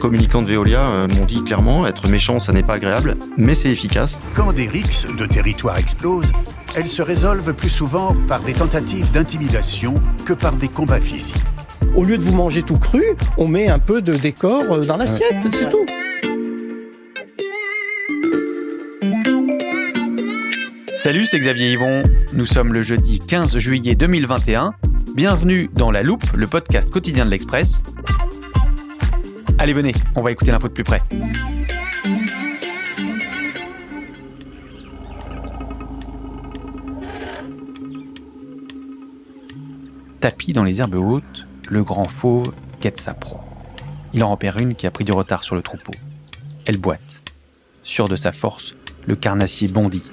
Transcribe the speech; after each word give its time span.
communicants 0.00 0.42
de 0.42 0.46
Veolia 0.46 0.90
euh, 0.90 1.06
m'ont 1.06 1.26
dit 1.26 1.44
clairement, 1.44 1.86
être 1.86 2.08
méchant, 2.08 2.40
ça 2.40 2.52
n'est 2.52 2.64
pas 2.64 2.74
agréable, 2.74 3.16
mais 3.36 3.54
c'est 3.54 3.68
efficace. 3.68 4.18
Quand 4.34 4.52
des 4.52 4.66
rixes 4.66 5.06
de 5.06 5.26
territoire 5.26 5.76
explosent, 5.78 6.32
elles 6.74 6.88
se 6.88 7.02
résolvent 7.02 7.52
plus 7.52 7.68
souvent 7.68 8.16
par 8.26 8.40
des 8.40 8.54
tentatives 8.54 9.12
d'intimidation 9.12 9.94
que 10.24 10.32
par 10.32 10.54
des 10.56 10.68
combats 10.68 11.00
physiques. 11.00 11.44
Au 11.94 12.04
lieu 12.04 12.18
de 12.18 12.22
vous 12.22 12.34
manger 12.34 12.62
tout 12.62 12.78
cru, 12.78 13.02
on 13.36 13.46
met 13.46 13.68
un 13.68 13.78
peu 13.78 14.02
de 14.02 14.14
décor 14.14 14.64
euh, 14.72 14.84
dans 14.84 14.96
l'assiette, 14.96 15.46
c'est 15.52 15.70
tout. 15.70 15.86
Salut, 20.94 21.26
c'est 21.26 21.38
Xavier 21.38 21.72
Yvon. 21.72 22.02
Nous 22.32 22.46
sommes 22.46 22.72
le 22.72 22.82
jeudi 22.82 23.20
15 23.20 23.58
juillet 23.58 23.94
2021. 23.94 24.72
Bienvenue 25.14 25.70
dans 25.74 25.90
La 25.90 26.02
Loupe, 26.02 26.24
le 26.34 26.46
podcast 26.46 26.90
quotidien 26.90 27.24
de 27.24 27.30
l'Express. 27.30 27.82
Allez, 29.62 29.74
venez, 29.74 29.92
on 30.16 30.22
va 30.22 30.32
écouter 30.32 30.52
l'info 30.52 30.68
de 30.68 30.72
plus 30.72 30.84
près. 30.84 31.02
Tapis 40.18 40.54
dans 40.54 40.64
les 40.64 40.80
herbes 40.80 40.94
hautes, 40.94 41.46
le 41.68 41.84
grand 41.84 42.08
fauve 42.08 42.54
guette 42.80 42.98
sa 42.98 43.12
proie. 43.12 43.44
Il 44.14 44.24
en 44.24 44.30
repère 44.30 44.56
une 44.56 44.74
qui 44.74 44.86
a 44.86 44.90
pris 44.90 45.04
du 45.04 45.12
retard 45.12 45.44
sur 45.44 45.56
le 45.56 45.60
troupeau. 45.60 45.92
Elle 46.64 46.78
boite. 46.78 47.20
Sûr 47.82 48.08
de 48.08 48.16
sa 48.16 48.32
force, 48.32 48.74
le 49.06 49.14
carnassier 49.14 49.68
bondit. 49.68 50.10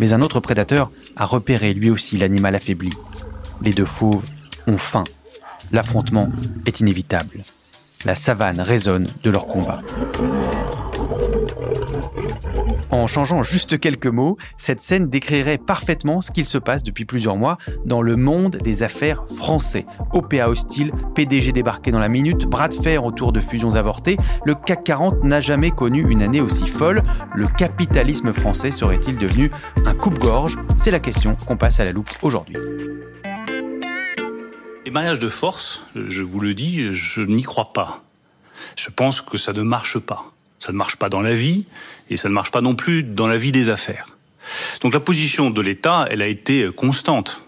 Mais 0.00 0.12
un 0.12 0.22
autre 0.22 0.40
prédateur 0.40 0.90
a 1.14 1.24
repéré 1.24 1.72
lui 1.72 1.88
aussi 1.88 2.18
l'animal 2.18 2.56
affaibli. 2.56 2.92
Les 3.60 3.74
deux 3.74 3.86
fauves 3.86 4.28
ont 4.66 4.78
faim. 4.78 5.04
L'affrontement 5.70 6.32
est 6.66 6.80
inévitable. 6.80 7.44
La 8.04 8.14
savane 8.16 8.60
résonne 8.60 9.06
de 9.22 9.30
leur 9.30 9.46
combat. 9.46 9.80
En 12.90 13.06
changeant 13.06 13.42
juste 13.42 13.78
quelques 13.78 14.06
mots, 14.06 14.36
cette 14.56 14.80
scène 14.80 15.08
décrirait 15.08 15.58
parfaitement 15.58 16.20
ce 16.20 16.30
qu'il 16.30 16.44
se 16.44 16.58
passe 16.58 16.82
depuis 16.82 17.04
plusieurs 17.04 17.36
mois 17.36 17.58
dans 17.86 18.02
le 18.02 18.16
monde 18.16 18.56
des 18.56 18.82
affaires 18.82 19.24
français. 19.36 19.86
OPA 20.12 20.48
hostile, 20.48 20.92
PDG 21.14 21.52
débarqué 21.52 21.90
dans 21.90 21.98
la 21.98 22.08
minute, 22.08 22.46
bras 22.46 22.68
de 22.68 22.74
fer 22.74 23.04
autour 23.04 23.32
de 23.32 23.40
fusions 23.40 23.76
avortées, 23.76 24.16
le 24.44 24.54
CAC 24.54 24.84
40 24.84 25.24
n'a 25.24 25.40
jamais 25.40 25.70
connu 25.70 26.04
une 26.10 26.22
année 26.22 26.40
aussi 26.40 26.66
folle. 26.66 27.02
Le 27.34 27.46
capitalisme 27.46 28.32
français 28.32 28.72
serait-il 28.72 29.16
devenu 29.16 29.50
un 29.86 29.94
coupe-gorge? 29.94 30.58
C'est 30.76 30.90
la 30.90 31.00
question 31.00 31.36
qu'on 31.46 31.56
passe 31.56 31.80
à 31.80 31.84
la 31.84 31.92
loupe 31.92 32.10
aujourd'hui. 32.22 32.56
Les 34.92 35.00
mariages 35.00 35.20
de 35.20 35.30
force, 35.30 35.80
je 35.94 36.22
vous 36.22 36.38
le 36.38 36.52
dis, 36.52 36.92
je 36.92 37.22
n'y 37.22 37.44
crois 37.44 37.72
pas. 37.72 38.04
Je 38.76 38.90
pense 38.90 39.22
que 39.22 39.38
ça 39.38 39.54
ne 39.54 39.62
marche 39.62 39.98
pas. 39.98 40.30
Ça 40.58 40.70
ne 40.70 40.76
marche 40.76 40.96
pas 40.96 41.08
dans 41.08 41.22
la 41.22 41.32
vie 41.32 41.64
et 42.10 42.18
ça 42.18 42.28
ne 42.28 42.34
marche 42.34 42.50
pas 42.50 42.60
non 42.60 42.74
plus 42.74 43.02
dans 43.02 43.26
la 43.26 43.38
vie 43.38 43.52
des 43.52 43.70
affaires. 43.70 44.08
Donc 44.82 44.92
la 44.92 45.00
position 45.00 45.48
de 45.48 45.62
l'État, 45.62 46.06
elle 46.10 46.20
a 46.20 46.26
été 46.26 46.68
constante. 46.76 47.40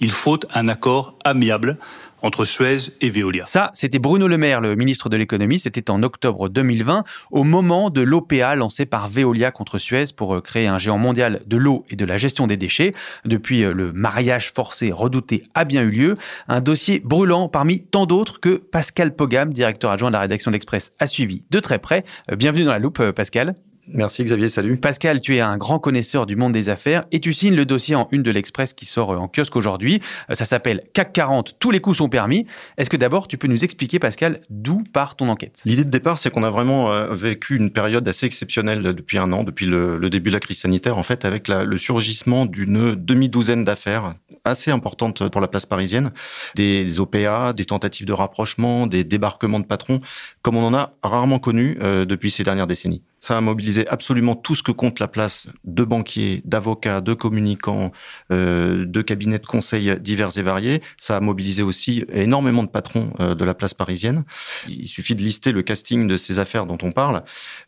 Il 0.00 0.10
faut 0.10 0.38
un 0.52 0.68
accord 0.68 1.14
amiable 1.24 1.78
entre 2.22 2.44
Suez 2.44 2.92
et 3.00 3.10
Veolia. 3.10 3.44
Ça, 3.46 3.70
c'était 3.74 3.98
Bruno 3.98 4.26
Le 4.28 4.38
Maire, 4.38 4.60
le 4.60 4.74
ministre 4.76 5.08
de 5.08 5.16
l'économie. 5.16 5.58
C'était 5.58 5.90
en 5.90 6.02
octobre 6.02 6.48
2020, 6.48 7.02
au 7.30 7.44
moment 7.44 7.90
de 7.90 8.00
l'OPA 8.00 8.54
lancé 8.54 8.86
par 8.86 9.08
Veolia 9.08 9.50
contre 9.50 9.78
Suez 9.78 10.06
pour 10.16 10.36
euh, 10.36 10.40
créer 10.40 10.66
un 10.66 10.78
géant 10.78 10.98
mondial 10.98 11.42
de 11.46 11.56
l'eau 11.56 11.84
et 11.90 11.96
de 11.96 12.04
la 12.04 12.16
gestion 12.16 12.46
des 12.46 12.56
déchets. 12.56 12.94
Depuis, 13.24 13.64
euh, 13.64 13.72
le 13.72 13.92
mariage 13.92 14.52
forcé 14.52 14.92
redouté 14.92 15.44
a 15.54 15.64
bien 15.64 15.82
eu 15.82 15.90
lieu. 15.90 16.16
Un 16.48 16.60
dossier 16.60 17.00
brûlant 17.00 17.48
parmi 17.48 17.80
tant 17.80 18.06
d'autres 18.06 18.40
que 18.40 18.56
Pascal 18.56 19.14
Pogam, 19.14 19.52
directeur 19.52 19.90
adjoint 19.90 20.10
de 20.10 20.14
la 20.14 20.20
rédaction 20.20 20.50
de 20.50 20.54
l'Express, 20.54 20.92
a 20.98 21.06
suivi 21.06 21.44
de 21.50 21.60
très 21.60 21.78
près. 21.78 22.04
Euh, 22.30 22.36
bienvenue 22.36 22.64
dans 22.64 22.72
la 22.72 22.78
loupe, 22.78 23.02
Pascal. 23.12 23.56
Merci 23.88 24.24
Xavier, 24.24 24.48
salut. 24.48 24.76
Pascal, 24.76 25.20
tu 25.20 25.36
es 25.36 25.40
un 25.40 25.56
grand 25.56 25.78
connaisseur 25.78 26.26
du 26.26 26.34
monde 26.34 26.52
des 26.52 26.68
affaires 26.68 27.04
et 27.12 27.20
tu 27.20 27.32
signes 27.32 27.54
le 27.54 27.64
dossier 27.64 27.94
en 27.94 28.08
une 28.10 28.22
de 28.22 28.30
l'Express 28.30 28.74
qui 28.74 28.84
sort 28.84 29.10
en 29.10 29.28
kiosque 29.28 29.54
aujourd'hui. 29.54 30.00
Ça 30.30 30.44
s'appelle 30.44 30.82
CAC 30.92 31.12
40, 31.12 31.56
tous 31.58 31.70
les 31.70 31.80
coups 31.80 31.98
sont 31.98 32.08
permis. 32.08 32.46
Est-ce 32.78 32.90
que 32.90 32.96
d'abord 32.96 33.28
tu 33.28 33.38
peux 33.38 33.46
nous 33.46 33.64
expliquer, 33.64 33.98
Pascal, 33.98 34.40
d'où 34.50 34.82
part 34.92 35.14
ton 35.14 35.28
enquête? 35.28 35.62
L'idée 35.64 35.84
de 35.84 35.90
départ, 35.90 36.18
c'est 36.18 36.30
qu'on 36.30 36.42
a 36.42 36.50
vraiment 36.50 36.90
euh, 36.90 37.14
vécu 37.14 37.56
une 37.56 37.70
période 37.70 38.06
assez 38.08 38.26
exceptionnelle 38.26 38.82
depuis 38.82 39.18
un 39.18 39.32
an, 39.32 39.44
depuis 39.44 39.66
le, 39.66 39.98
le 39.98 40.10
début 40.10 40.30
de 40.30 40.34
la 40.34 40.40
crise 40.40 40.58
sanitaire, 40.58 40.98
en 40.98 41.02
fait, 41.02 41.24
avec 41.24 41.46
la, 41.46 41.64
le 41.64 41.78
surgissement 41.78 42.46
d'une 42.46 42.94
demi-douzaine 42.94 43.64
d'affaires 43.64 44.14
assez 44.44 44.70
importantes 44.70 45.28
pour 45.28 45.40
la 45.40 45.48
place 45.48 45.66
parisienne, 45.66 46.12
des 46.54 47.00
OPA, 47.00 47.52
des 47.52 47.64
tentatives 47.64 48.06
de 48.06 48.12
rapprochement, 48.12 48.86
des 48.86 49.04
débarquements 49.04 49.60
de 49.60 49.66
patrons, 49.66 50.00
comme 50.42 50.56
on 50.56 50.66
en 50.66 50.74
a 50.74 50.94
rarement 51.02 51.38
connu 51.38 51.78
euh, 51.82 52.04
depuis 52.04 52.30
ces 52.30 52.44
dernières 52.44 52.66
décennies. 52.66 53.02
Ça 53.18 53.36
a 53.36 53.40
mobilisé 53.40 53.88
absolument 53.88 54.36
tout 54.36 54.54
ce 54.54 54.62
que 54.62 54.72
compte 54.72 55.00
la 55.00 55.08
place 55.08 55.48
de 55.64 55.84
banquiers, 55.84 56.42
d'avocats, 56.44 57.00
de 57.00 57.14
communicants, 57.14 57.92
euh, 58.32 58.84
de 58.84 59.02
cabinets 59.02 59.38
de 59.38 59.46
conseil 59.46 59.98
divers 60.00 60.36
et 60.36 60.42
variés. 60.42 60.82
Ça 60.98 61.16
a 61.16 61.20
mobilisé 61.20 61.62
aussi 61.62 62.04
énormément 62.12 62.62
de 62.62 62.68
patrons 62.68 63.12
euh, 63.20 63.34
de 63.34 63.44
la 63.44 63.54
place 63.54 63.74
parisienne. 63.74 64.24
Il 64.68 64.86
suffit 64.86 65.14
de 65.14 65.22
lister 65.22 65.52
le 65.52 65.62
casting 65.62 66.06
de 66.06 66.16
ces 66.16 66.38
affaires 66.38 66.66
dont 66.66 66.78
on 66.82 66.92
parle 66.92 67.24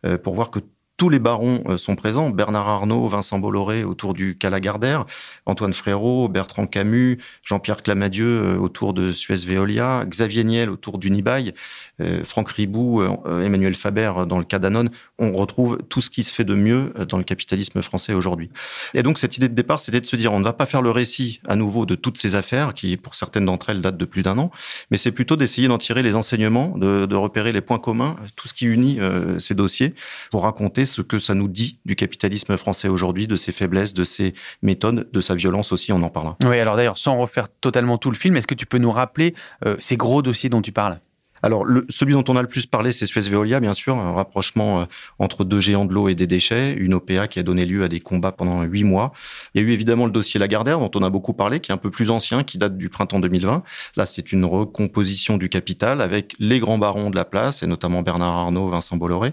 euh, 0.07 0.19
pour 0.19 0.35
voir 0.35 0.51
que 0.51 0.61
tous 0.99 1.09
les 1.09 1.21
barons 1.21 1.63
euh, 1.69 1.79
sont 1.79 1.95
présents. 1.95 2.29
Bernard 2.29 2.69
Arnault, 2.69 3.07
Vincent 3.07 3.39
Bolloré 3.39 3.85
autour 3.85 4.15
du 4.15 4.37
Calagardère, 4.37 5.07
Antoine 5.47 5.73
Frérot, 5.73 6.29
Bertrand 6.29 6.67
Camus, 6.67 7.19
Jean-Pierre 7.45 7.85
Clamadieu 7.85 8.27
euh, 8.27 8.59
autour 8.59 8.93
de 8.93 9.13
Suez 9.13 9.37
Veolia, 9.37 10.05
Xavier 10.07 10.43
Niel 10.43 10.69
autour 10.69 10.99
d'Unibail, 10.99 11.55
euh, 12.01 12.25
Franck 12.25 12.51
Ribou, 12.51 13.01
Emmanuel 13.27 13.77
Faber 13.77 14.13
dans 14.29 14.39
le 14.39 14.45
cas 14.45 14.59
Danone. 14.59 14.91
On 15.21 15.33
retrouve 15.33 15.79
tout 15.89 16.01
ce 16.01 16.11
qui 16.11 16.25
se 16.25 16.35
fait 16.35 16.45
de 16.45 16.55
mieux 16.55 16.93
dans 17.09 17.17
le 17.17 17.25
capitalisme 17.25 17.81
français 17.81 18.13
aujourd'hui. 18.13 18.51
Et 18.93 19.05
donc 19.05 19.19
cette 19.19 19.37
idée 19.37 19.49
de 19.49 19.55
départ, 19.55 19.79
c'était 19.79 20.01
de 20.01 20.07
se 20.07 20.17
dire 20.17 20.33
on 20.33 20.41
ne 20.41 20.45
va 20.45 20.53
pas 20.53 20.67
faire 20.67 20.83
le 20.83 20.91
récit 20.91 21.41
à 21.47 21.55
nouveau 21.55 21.87
de 21.87 21.95
toutes 21.95 22.19
ces 22.19 22.35
affaires 22.35 22.75
qui, 22.75 22.97
pour 22.97 23.15
certaines 23.15 23.45
d'entre 23.45 23.71
elles, 23.71 23.81
datent 23.81 23.97
de 23.97 24.05
plus 24.05 24.23
d'un 24.23 24.37
an, 24.39 24.51
mais 24.91 24.97
c'est 24.97 25.13
plutôt 25.13 25.37
d'essayer 25.37 25.69
d'en 25.69 25.79
tirer 25.79 26.03
les 26.03 26.17
enseignements, 26.17 26.77
de, 26.77 27.15
repérer 27.15 27.53
les 27.53 27.61
points 27.61 27.79
communs, 27.79 28.17
tout 28.35 28.49
ce 28.49 28.55
qui 28.55 28.67
unit 28.67 28.99
ces 29.39 29.55
dossiers 29.55 29.95
pour 30.31 30.43
raconter 30.43 30.85
ce 30.89 31.03
que 31.03 31.19
ça 31.19 31.35
nous 31.35 31.49
dit 31.49 31.79
du 31.85 31.97
capitalisme 31.97 32.57
français 32.57 32.89
aujourd'hui, 32.89 33.27
de 33.27 33.37
ses 33.37 33.53
faiblesses, 33.53 33.95
de 33.95 34.05
ses 34.05 34.35
méthodes, 34.63 35.09
de 35.13 35.21
sa 35.21 35.35
violence 35.35 35.73
aussi, 35.73 35.93
on 35.93 36.03
en 36.03 36.11
parlera. 36.11 36.37
Oui, 36.45 36.59
alors 36.59 36.77
d'ailleurs, 36.77 36.99
sans 36.99 37.19
refaire 37.19 37.49
totalement 37.49 37.99
tout 37.99 38.11
le 38.11 38.17
film, 38.17 38.37
est-ce 38.37 38.47
que 38.47 38.55
tu 38.55 38.67
peux 38.67 38.79
nous 38.79 38.91
rappeler 38.91 39.35
euh, 39.65 39.77
ces 39.79 39.97
gros 39.97 40.23
dossiers 40.23 40.49
dont 40.49 40.63
tu 40.63 40.73
parles? 40.73 40.99
Alors, 41.43 41.65
le, 41.65 41.87
celui 41.89 42.15
dont 42.15 42.25
on 42.29 42.37
a 42.37 42.43
le 42.43 42.49
plus 42.49 42.67
parlé, 42.67 42.93
c'est 42.93 43.07
Suez 43.07 43.23
Veolia, 43.23 43.61
bien 43.61 43.75
sûr, 43.75 43.97
un 43.97 44.13
rapprochement 44.13 44.81
euh, 44.81 44.85
entre 45.19 45.45
deux 45.45 45.61
géants 45.61 45.85
de 45.85 45.93
l'eau 45.93 46.09
et 46.09 46.15
des 46.15 46.27
déchets, 46.27 46.75
une 46.75 46.95
OPA 46.95 47.29
qui 47.29 47.39
a 47.39 47.43
donné 47.43 47.65
lieu 47.65 47.85
à 47.85 47.89
des 47.89 48.01
combats 48.01 48.33
pendant 48.33 48.63
huit 48.63 48.85
mois. 48.85 49.13
Il 49.55 49.63
y 49.63 49.65
a 49.65 49.67
eu 49.67 49.73
évidemment 49.73 50.07
le 50.07 50.13
dossier 50.13 50.41
Lagardère, 50.41 50.79
dont 50.81 50.91
on 50.95 51.03
a 51.03 51.11
beaucoup 51.11 51.33
parlé, 51.33 51.61
qui 51.61 51.71
est 51.71 51.75
un 51.75 51.79
peu 51.79 51.91
plus 51.91 52.11
ancien, 52.11 52.43
qui 52.43 52.59
date 52.59 52.77
du 52.77 52.89
printemps 52.89 53.21
2020. 53.21 53.63
Là, 53.97 54.07
c'est 54.07 54.33
une 54.33 54.45
recomposition 54.45 55.37
du 55.37 55.49
capital 55.49 56.01
avec 56.01 56.35
les 56.39 56.59
grands 56.59 56.79
barons 56.79 57.11
de 57.11 57.17
la 57.17 57.25
place, 57.25 57.63
et 57.63 57.67
notamment 57.67 58.03
Bernard 58.03 58.37
Arnault, 58.37 58.69
Vincent 58.71 58.97
Bolloré. 58.97 59.33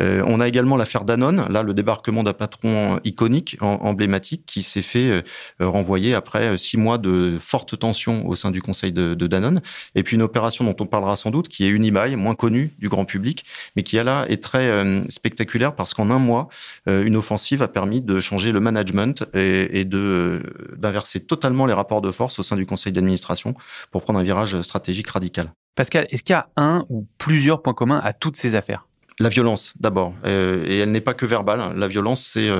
Euh, 0.00 0.22
on 0.26 0.40
a 0.40 0.48
également 0.48 0.76
l'affaire 0.76 1.04
Danone, 1.04 1.46
là, 1.48 1.62
le 1.62 1.74
débarquement 1.74 2.22
d'un 2.22 2.32
patron 2.32 3.00
iconique, 3.04 3.56
emblématique, 3.60 4.44
qui 4.46 4.62
s'est 4.62 4.82
fait 4.82 5.10
euh, 5.10 5.22
renvoyer 5.60 6.14
après 6.14 6.56
six 6.56 6.76
mois 6.76 6.98
de 6.98 7.36
fortes 7.40 7.78
tensions 7.78 8.26
au 8.26 8.34
sein 8.34 8.50
du 8.50 8.62
conseil 8.62 8.92
de, 8.92 9.14
de 9.14 9.26
Danone. 9.26 9.60
Et 9.94 10.02
puis 10.02 10.16
une 10.16 10.22
opération 10.22 10.64
dont 10.64 10.76
on 10.80 10.86
parlera 10.86 11.16
sans 11.16 11.30
doute 11.30 11.35
qui 11.42 11.64
est 11.66 11.68
Unibail, 11.68 12.16
moins 12.16 12.34
connu 12.34 12.74
du 12.78 12.88
grand 12.88 13.04
public, 13.04 13.44
mais 13.76 13.82
qui 13.82 13.96
là 13.96 14.26
est 14.28 14.42
très 14.42 14.68
euh, 14.68 15.02
spectaculaire 15.08 15.74
parce 15.74 15.94
qu'en 15.94 16.10
un 16.10 16.18
mois, 16.18 16.48
euh, 16.88 17.04
une 17.04 17.16
offensive 17.16 17.62
a 17.62 17.68
permis 17.68 18.00
de 18.00 18.20
changer 18.20 18.52
le 18.52 18.60
management 18.60 19.24
et, 19.34 19.84
de 19.84 19.98
euh, 19.98 20.40
d'inverser 20.76 21.20
totalement 21.20 21.66
les 21.66 21.72
rapports 21.72 22.00
de 22.00 22.10
force 22.10 22.38
au 22.38 22.42
sein 22.42 22.56
du 22.56 22.66
conseil 22.66 22.92
d'administration 22.92 23.54
pour 23.90 24.02
prendre 24.02 24.18
un 24.18 24.22
virage 24.22 24.60
stratégique 24.60 25.08
radical. 25.08 25.52
Pascal, 25.74 26.06
est-ce 26.10 26.22
qu'il 26.22 26.32
y 26.32 26.36
a 26.36 26.48
un 26.56 26.84
ou 26.88 27.06
plusieurs 27.18 27.62
points 27.62 27.74
communs 27.74 28.00
à 28.02 28.12
toutes 28.12 28.36
ces 28.36 28.54
affaires? 28.54 28.86
La 29.18 29.30
violence, 29.30 29.72
d'abord, 29.80 30.12
et 30.26 30.78
elle 30.78 30.92
n'est 30.92 31.00
pas 31.00 31.14
que 31.14 31.24
verbale. 31.24 31.72
La 31.74 31.88
violence, 31.88 32.22
c'est 32.22 32.50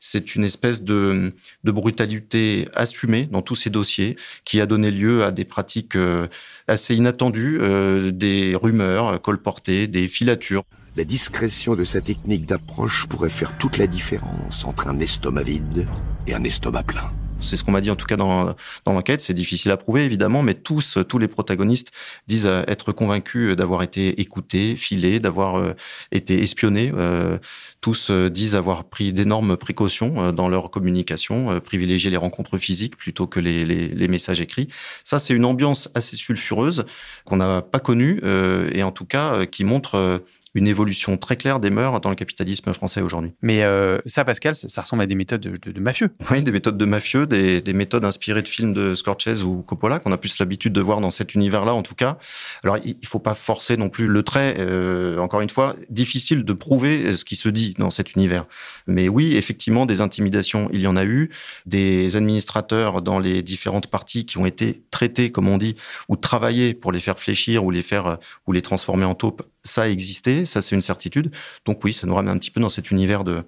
c'est 0.00 0.34
une 0.34 0.44
espèce 0.44 0.82
de, 0.82 1.32
de, 1.62 1.70
brutalité 1.70 2.68
assumée 2.74 3.26
dans 3.26 3.42
tous 3.42 3.54
ces 3.54 3.70
dossiers 3.70 4.16
qui 4.44 4.60
a 4.60 4.66
donné 4.66 4.90
lieu 4.90 5.24
à 5.24 5.30
des 5.30 5.44
pratiques 5.44 5.94
euh, 5.94 6.26
assez 6.66 6.96
inattendues, 6.96 7.58
euh, 7.60 8.10
des 8.10 8.56
rumeurs 8.56 9.20
colportées, 9.20 9.86
des 9.86 10.08
filatures. 10.08 10.64
La 10.96 11.04
discrétion 11.04 11.76
de 11.76 11.84
sa 11.84 12.00
technique 12.00 12.46
d'approche 12.46 13.06
pourrait 13.06 13.28
faire 13.28 13.56
toute 13.58 13.78
la 13.78 13.86
différence 13.86 14.64
entre 14.64 14.88
un 14.88 14.98
estomac 14.98 15.42
vide 15.42 15.86
et 16.26 16.34
un 16.34 16.42
estomac 16.42 16.82
plein. 16.82 17.12
C'est 17.40 17.56
ce 17.56 17.64
qu'on 17.64 17.72
m'a 17.72 17.80
dit 17.80 17.90
en 17.90 17.96
tout 17.96 18.06
cas 18.06 18.16
dans, 18.16 18.54
dans 18.84 18.92
l'enquête. 18.92 19.22
C'est 19.22 19.34
difficile 19.34 19.70
à 19.70 19.76
prouver 19.76 20.04
évidemment, 20.04 20.42
mais 20.42 20.54
tous, 20.54 20.98
tous 21.08 21.18
les 21.18 21.28
protagonistes 21.28 21.92
disent 22.26 22.46
être 22.46 22.92
convaincus 22.92 23.56
d'avoir 23.56 23.82
été 23.82 24.20
écoutés, 24.20 24.76
filés, 24.76 25.20
d'avoir 25.20 25.56
euh, 25.56 25.74
été 26.12 26.42
espionnés. 26.42 26.92
Euh, 26.96 27.38
tous 27.80 28.10
euh, 28.10 28.28
disent 28.28 28.54
avoir 28.54 28.84
pris 28.84 29.12
d'énormes 29.12 29.56
précautions 29.56 30.32
dans 30.32 30.48
leur 30.48 30.70
communication, 30.70 31.60
privilégier 31.60 32.10
les 32.10 32.16
rencontres 32.16 32.58
physiques 32.58 32.96
plutôt 32.96 33.26
que 33.26 33.40
les, 33.40 33.64
les, 33.64 33.88
les 33.88 34.08
messages 34.08 34.40
écrits. 34.40 34.68
Ça, 35.04 35.18
c'est 35.18 35.34
une 35.34 35.44
ambiance 35.44 35.88
assez 35.94 36.16
sulfureuse 36.16 36.84
qu'on 37.24 37.36
n'a 37.36 37.62
pas 37.62 37.80
connue 37.80 38.20
et 38.72 38.82
en 38.82 38.92
tout 38.92 39.04
cas 39.04 39.46
qui 39.46 39.64
montre 39.64 40.22
une 40.54 40.66
évolution 40.66 41.16
très 41.16 41.36
claire 41.36 41.60
des 41.60 41.70
mœurs 41.70 42.00
dans 42.00 42.10
le 42.10 42.16
capitalisme 42.16 42.72
français 42.72 43.02
aujourd'hui. 43.02 43.32
Mais 43.40 43.62
euh, 43.62 43.98
ça, 44.06 44.24
Pascal, 44.24 44.54
ça, 44.54 44.82
ressemble 44.82 45.02
à 45.02 45.06
des 45.06 45.14
méthodes 45.14 45.40
de, 45.40 45.80
mafieux. 45.80 46.10
Oui, 46.30 46.42
des 46.42 46.50
méthodes 46.50 46.76
de 46.76 46.84
mafieux, 46.84 47.26
des, 47.26 47.72
méthodes 47.72 48.04
inspirées 48.04 48.42
de 48.42 48.48
films 48.48 48.74
de 48.74 48.94
Scorsese 48.94 49.44
ou 49.44 49.62
Coppola, 49.62 50.00
qu'on 50.00 50.12
a 50.12 50.18
plus 50.18 50.38
l'habitude 50.38 50.72
de 50.72 50.80
voir 50.80 51.00
dans 51.00 51.10
cet 51.10 51.34
univers-là, 51.34 51.72
en 51.72 51.82
tout 51.82 51.94
cas. 51.94 52.18
Alors, 52.64 52.78
il 52.84 52.96
ne 53.00 53.06
faut 53.06 53.20
pas 53.20 53.34
forcer 53.34 53.76
non 53.76 53.88
plus 53.88 54.08
le 54.08 54.22
trait. 54.22 54.56
Euh, 54.58 55.18
encore 55.18 55.40
une 55.40 55.50
fois, 55.50 55.76
difficile 55.88 56.44
de 56.44 56.52
prouver 56.52 57.16
ce 57.16 57.24
qui 57.24 57.36
se 57.36 57.48
dit 57.48 57.74
dans 57.78 57.90
cet 57.90 58.14
univers. 58.14 58.46
Mais 58.86 59.08
oui, 59.08 59.36
effectivement, 59.36 59.86
des 59.86 60.00
intimidations, 60.00 60.68
il 60.72 60.80
y 60.80 60.86
en 60.86 60.96
a 60.96 61.04
eu. 61.04 61.30
Des 61.66 62.16
administrateurs 62.16 63.02
dans 63.02 63.20
les 63.20 63.42
différentes 63.42 63.86
parties 63.86 64.26
qui 64.26 64.38
ont 64.38 64.46
été 64.46 64.82
traités, 64.90 65.30
comme 65.30 65.48
on 65.48 65.58
dit, 65.58 65.76
ou 66.08 66.16
travaillés 66.16 66.74
pour 66.74 66.90
les 66.90 67.00
faire 67.00 67.20
fléchir 67.20 67.64
ou 67.64 67.70
les 67.70 67.82
faire 67.82 68.18
ou 68.46 68.52
les 68.52 68.62
transformer 68.62 69.04
en 69.04 69.14
taupes 69.14 69.42
ça 69.62 69.82
a 69.82 69.88
existé, 69.88 70.46
ça 70.46 70.62
c'est 70.62 70.74
une 70.74 70.82
certitude. 70.82 71.30
Donc 71.66 71.84
oui, 71.84 71.92
ça 71.92 72.06
nous 72.06 72.14
ramène 72.14 72.34
un 72.34 72.38
petit 72.38 72.50
peu 72.50 72.60
dans 72.60 72.68
cet 72.68 72.90
univers 72.90 73.24
de, 73.24 73.44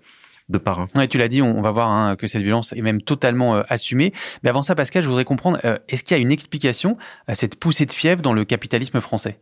de 0.49 0.59
parrain. 0.59 0.89
Ouais, 0.97 1.09
tu 1.09 1.19
l'as 1.19 1.29
dit, 1.29 1.43
on, 1.43 1.61
va 1.63 1.71
voir 1.71 1.89
hein, 1.89 2.17
que 2.17 2.27
cette 2.27 2.43
violence 2.43 2.73
est 2.73 2.83
même 2.83 3.03
totalement 3.03 3.57
euh, 3.57 3.63
assumée. 3.69 4.13
Mais 4.43 4.51
avant 4.51 4.63
ça, 4.63 4.75
Pascal, 4.75 5.03
je 5.03 5.09
voudrais 5.09 5.25
comprendre, 5.25 5.59
euh, 5.65 5.79
est-ce 5.89 6.05
qu'il 6.05 6.17
y 6.17 6.21
a 6.21 6.23
une 6.23 6.33
explication 6.33 6.97
à 7.27 7.35
cette 7.35 7.57
poussée 7.57 7.87
de 7.87 7.93
fièvre 7.93 8.23
dans 8.23 8.33
le 8.33 8.45
capitalisme 8.45 9.01
français? 9.01 9.39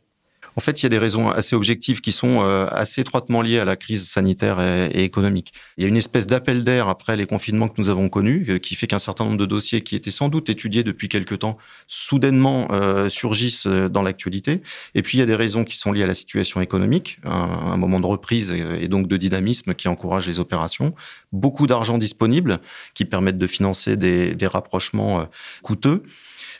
En 0.56 0.60
fait, 0.60 0.80
il 0.80 0.84
y 0.84 0.86
a 0.86 0.88
des 0.88 0.98
raisons 0.98 1.28
assez 1.28 1.54
objectives 1.54 2.00
qui 2.00 2.12
sont 2.12 2.42
euh, 2.42 2.66
assez 2.70 3.00
étroitement 3.00 3.42
liées 3.42 3.58
à 3.58 3.64
la 3.64 3.76
crise 3.76 4.08
sanitaire 4.08 4.60
et, 4.60 5.04
économique. 5.04 5.52
Il 5.76 5.82
y 5.82 5.86
a 5.86 5.88
une 5.88 5.96
espèce 5.96 6.26
d'appel 6.26 6.64
d'air 6.64 6.88
après 6.88 7.16
les 7.16 7.26
confinements 7.26 7.68
que 7.68 7.80
nous 7.80 7.88
avons 7.88 8.08
connus, 8.08 8.46
euh, 8.48 8.58
qui 8.58 8.74
fait 8.74 8.86
qu'un 8.86 8.98
certain 8.98 9.24
nombre 9.24 9.38
de 9.38 9.46
dossiers 9.46 9.82
qui 9.82 9.96
étaient 9.96 10.10
sans 10.10 10.28
doute 10.28 10.48
étudiés 10.48 10.82
depuis 10.82 11.08
quelque 11.08 11.34
temps, 11.34 11.56
soudainement 11.86 12.68
euh, 12.72 13.08
surgissent 13.08 13.66
dans 13.66 14.02
l'actualité. 14.02 14.62
Et 14.94 15.02
puis, 15.02 15.18
il 15.18 15.20
y 15.20 15.22
a 15.22 15.26
des 15.26 15.34
raisons 15.34 15.64
qui 15.64 15.76
sont 15.76 15.92
liées 15.92 16.02
à 16.02 16.08
la 16.08 16.14
situation 16.14 16.60
économique, 16.60 17.18
un, 17.24 17.76
moment 17.76 18.00
de 18.00 18.06
reprise 18.06 18.52
et 18.52 18.88
donc 18.88 19.08
de 19.08 19.16
dynamisme 19.16 19.74
qui 19.74 19.88
encourage 19.88 20.26
les 20.26 20.38
opérations, 20.38 20.94
beaucoup 21.32 21.66
d'argent 21.66 21.96
disponible 21.98 22.60
qui 22.94 23.04
permettent 23.04 23.38
de 23.38 23.46
financer 23.46 23.96
des, 23.96 24.34
des 24.34 24.46
rapprochements 24.46 25.26
coûteux. 25.62 26.02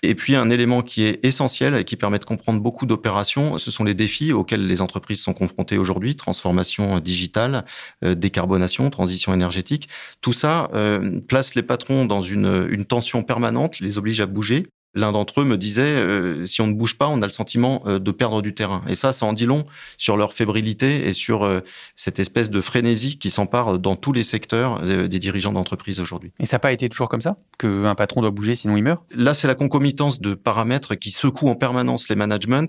Et 0.03 0.15
puis 0.15 0.35
un 0.35 0.51
élément 0.51 0.83
qui 0.83 1.05
est 1.05 1.25
essentiel 1.25 1.75
et 1.75 1.85
qui 1.85 1.97
permet 1.97 2.19
de 2.19 2.25
comprendre 2.25 2.61
beaucoup 2.61 2.87
d'opérations, 2.87 3.59
ce 3.59 3.71
sont 3.71 3.85
les 3.85 3.95
défis 3.95 4.33
auxquels 4.33 4.67
les 4.67 4.83
entreprises 4.83 5.23
sont 5.23 5.35
confrontées 5.35 5.79
aujourd'hui, 5.79 6.17
transformation 6.17 7.01
digitale, 7.01 7.65
euh, 8.05 8.15
décarbonation, 8.15 8.91
transition 8.91 9.35
énergétique. 9.35 9.89
Tout 10.21 10.33
ça 10.33 10.71
euh, 10.75 11.21
place 11.21 11.55
les 11.55 11.63
patrons 11.63 12.05
dans 12.05 12.23
une, 12.23 12.69
une 12.71 12.85
tension 12.85 13.23
permanente, 13.23 13.81
les 13.81 13.99
oblige 13.99 14.21
à 14.21 14.27
bouger 14.27 14.67
L'un 14.95 15.13
d'entre 15.13 15.43
eux 15.43 15.45
me 15.45 15.57
disait, 15.57 15.83
euh, 15.83 16.47
si 16.47 16.61
on 16.61 16.67
ne 16.67 16.73
bouge 16.73 16.99
pas, 16.99 17.07
on 17.07 17.23
a 17.23 17.27
le 17.27 17.33
sentiment 17.33 17.83
euh, 17.87 18.01
de 18.01 18.11
perdre 18.11 18.43
du 18.43 18.55
terrain. 18.55 18.83
Et 18.89 18.97
ça, 18.97 19.13
ça 19.13 19.25
en 19.25 19.33
dit 19.33 19.47
long 19.47 19.65
sur 19.99 20.17
leur 20.17 20.33
fébrilité 20.33 21.07
et 21.07 21.13
sur 21.13 21.45
euh, 21.45 21.61
cette 21.95 22.19
espèce 22.19 22.51
de 22.51 22.61
frénésie 22.61 23.17
qui 23.17 23.31
s'empare 23.31 23.79
dans 23.79 23.95
tous 23.95 24.13
les 24.13 24.25
secteurs 24.25 24.81
des 24.81 25.19
dirigeants 25.21 25.53
d'entreprise 25.53 26.01
aujourd'hui. 26.01 26.33
Et 26.41 26.47
ça 26.47 26.57
n'a 26.57 26.61
pas 26.61 26.73
été 26.73 26.89
toujours 26.89 27.09
comme 27.09 27.21
ça? 27.21 27.37
Qu'un 27.59 27.95
patron 27.95 28.21
doit 28.21 28.31
bouger 28.31 28.57
sinon 28.57 28.77
il 28.77 28.83
meurt? 28.83 29.03
Là, 29.15 29.35
c'est 29.35 29.47
la 29.47 29.55
concomitance 29.55 30.21
de 30.21 30.35
paramètres 30.35 30.97
qui 30.97 31.11
secouent 31.13 31.49
en 31.49 31.55
permanence 31.55 32.09
les 32.09 32.17
managements 32.17 32.67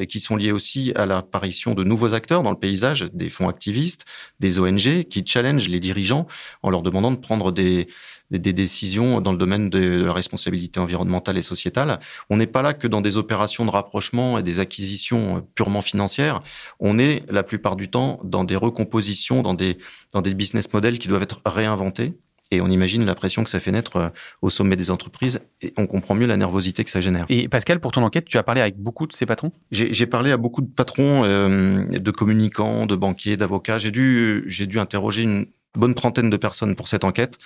et 0.00 0.06
qui 0.06 0.20
sont 0.20 0.36
liés 0.36 0.52
aussi 0.52 0.92
à 0.94 1.06
l'apparition 1.06 1.74
de 1.74 1.84
nouveaux 1.84 2.14
acteurs 2.14 2.42
dans 2.42 2.50
le 2.50 2.58
paysage, 2.58 3.08
des 3.12 3.28
fonds 3.28 3.48
activistes, 3.48 4.04
des 4.40 4.58
ONG, 4.58 5.04
qui 5.04 5.24
challengent 5.26 5.68
les 5.68 5.80
dirigeants 5.80 6.26
en 6.62 6.70
leur 6.70 6.82
demandant 6.82 7.10
de 7.10 7.16
prendre 7.16 7.52
des, 7.52 7.88
des, 8.30 8.52
décisions 8.52 9.20
dans 9.20 9.32
le 9.32 9.38
domaine 9.38 9.70
de, 9.70 10.04
la 10.04 10.12
responsabilité 10.12 10.80
environnementale 10.80 11.38
et 11.38 11.42
sociétale. 11.42 12.00
On 12.30 12.36
n'est 12.36 12.46
pas 12.46 12.62
là 12.62 12.74
que 12.74 12.86
dans 12.86 13.00
des 13.00 13.16
opérations 13.16 13.64
de 13.64 13.70
rapprochement 13.70 14.38
et 14.38 14.42
des 14.42 14.60
acquisitions 14.60 15.46
purement 15.54 15.82
financières. 15.82 16.40
On 16.80 16.98
est 16.98 17.22
la 17.30 17.42
plupart 17.42 17.76
du 17.76 17.88
temps 17.88 18.20
dans 18.24 18.44
des 18.44 18.56
recompositions, 18.56 19.42
dans 19.42 19.54
des, 19.54 19.78
dans 20.12 20.22
des 20.22 20.34
business 20.34 20.72
models 20.72 20.98
qui 20.98 21.08
doivent 21.08 21.22
être 21.22 21.40
réinventés. 21.46 22.14
Et 22.50 22.60
on 22.60 22.68
imagine 22.68 23.04
la 23.04 23.14
pression 23.14 23.44
que 23.44 23.50
ça 23.50 23.60
fait 23.60 23.72
naître 23.72 23.96
euh, 23.96 24.08
au 24.40 24.48
sommet 24.48 24.76
des 24.76 24.90
entreprises 24.90 25.40
et 25.60 25.72
on 25.76 25.86
comprend 25.86 26.14
mieux 26.14 26.26
la 26.26 26.36
nervosité 26.36 26.82
que 26.82 26.90
ça 26.90 27.00
génère. 27.00 27.26
Et 27.28 27.48
Pascal, 27.48 27.78
pour 27.78 27.92
ton 27.92 28.02
enquête, 28.02 28.24
tu 28.24 28.38
as 28.38 28.42
parlé 28.42 28.60
avec 28.60 28.78
beaucoup 28.78 29.06
de 29.06 29.12
ces 29.12 29.26
patrons? 29.26 29.52
J'ai 29.70 30.06
parlé 30.06 30.32
à 30.32 30.38
beaucoup 30.38 30.62
de 30.62 30.66
patrons, 30.66 31.24
euh, 31.24 31.84
de 31.84 32.10
communicants, 32.10 32.86
de 32.86 32.96
banquiers, 32.96 33.36
d'avocats. 33.36 33.78
J'ai 33.78 33.90
dû, 33.90 34.44
j'ai 34.46 34.66
dû 34.66 34.78
interroger 34.78 35.22
une, 35.24 35.46
bonne 35.78 35.94
trentaine 35.94 36.28
de 36.28 36.36
personnes 36.36 36.74
pour 36.76 36.88
cette 36.88 37.04
enquête. 37.04 37.38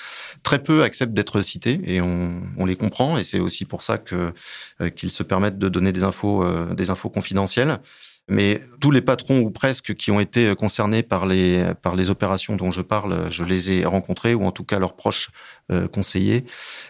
Très 0.43 0.61
peu 0.61 0.83
acceptent 0.83 1.13
d'être 1.13 1.43
cités 1.43 1.81
et 1.85 2.01
on, 2.01 2.67
les 2.67 2.77
comprend 2.77 3.19
et 3.19 3.25
c'est 3.25 3.41
aussi 3.41 3.65
pour 3.65 3.83
ça 3.83 3.99
euh, 4.13 4.91
qu'ils 4.91 5.11
se 5.11 5.23
permettent 5.23 5.59
de 5.59 5.69
donner 5.69 5.93
des 5.93 6.05
infos, 6.05 6.43
euh, 6.43 6.75
des 6.75 6.91
infos 6.91 7.11
confidentielles. 7.11 7.81
Mais 8.29 8.63
tous 8.81 8.91
les 8.91 9.01
patrons 9.01 9.41
ou 9.41 9.51
presque 9.51 9.95
qui 9.95 10.11
ont 10.11 10.21
été 10.21 10.55
concernés 10.55 11.03
par 11.03 11.27
les, 11.27 11.65
par 11.83 11.97
les 11.97 12.09
opérations 12.09 12.57
dont 12.57 12.71
je 12.71 12.81
parle, 12.81 13.31
je 13.31 13.45
les 13.45 13.73
ai 13.73 13.85
rencontrés 13.85 14.35
ou 14.35 14.45
en 14.45 14.53
tout 14.53 14.65
cas 14.65 14.79
leurs 14.79 14.95
proches 14.95 15.31
euh, 15.71 15.89
conseiller. 15.89 16.45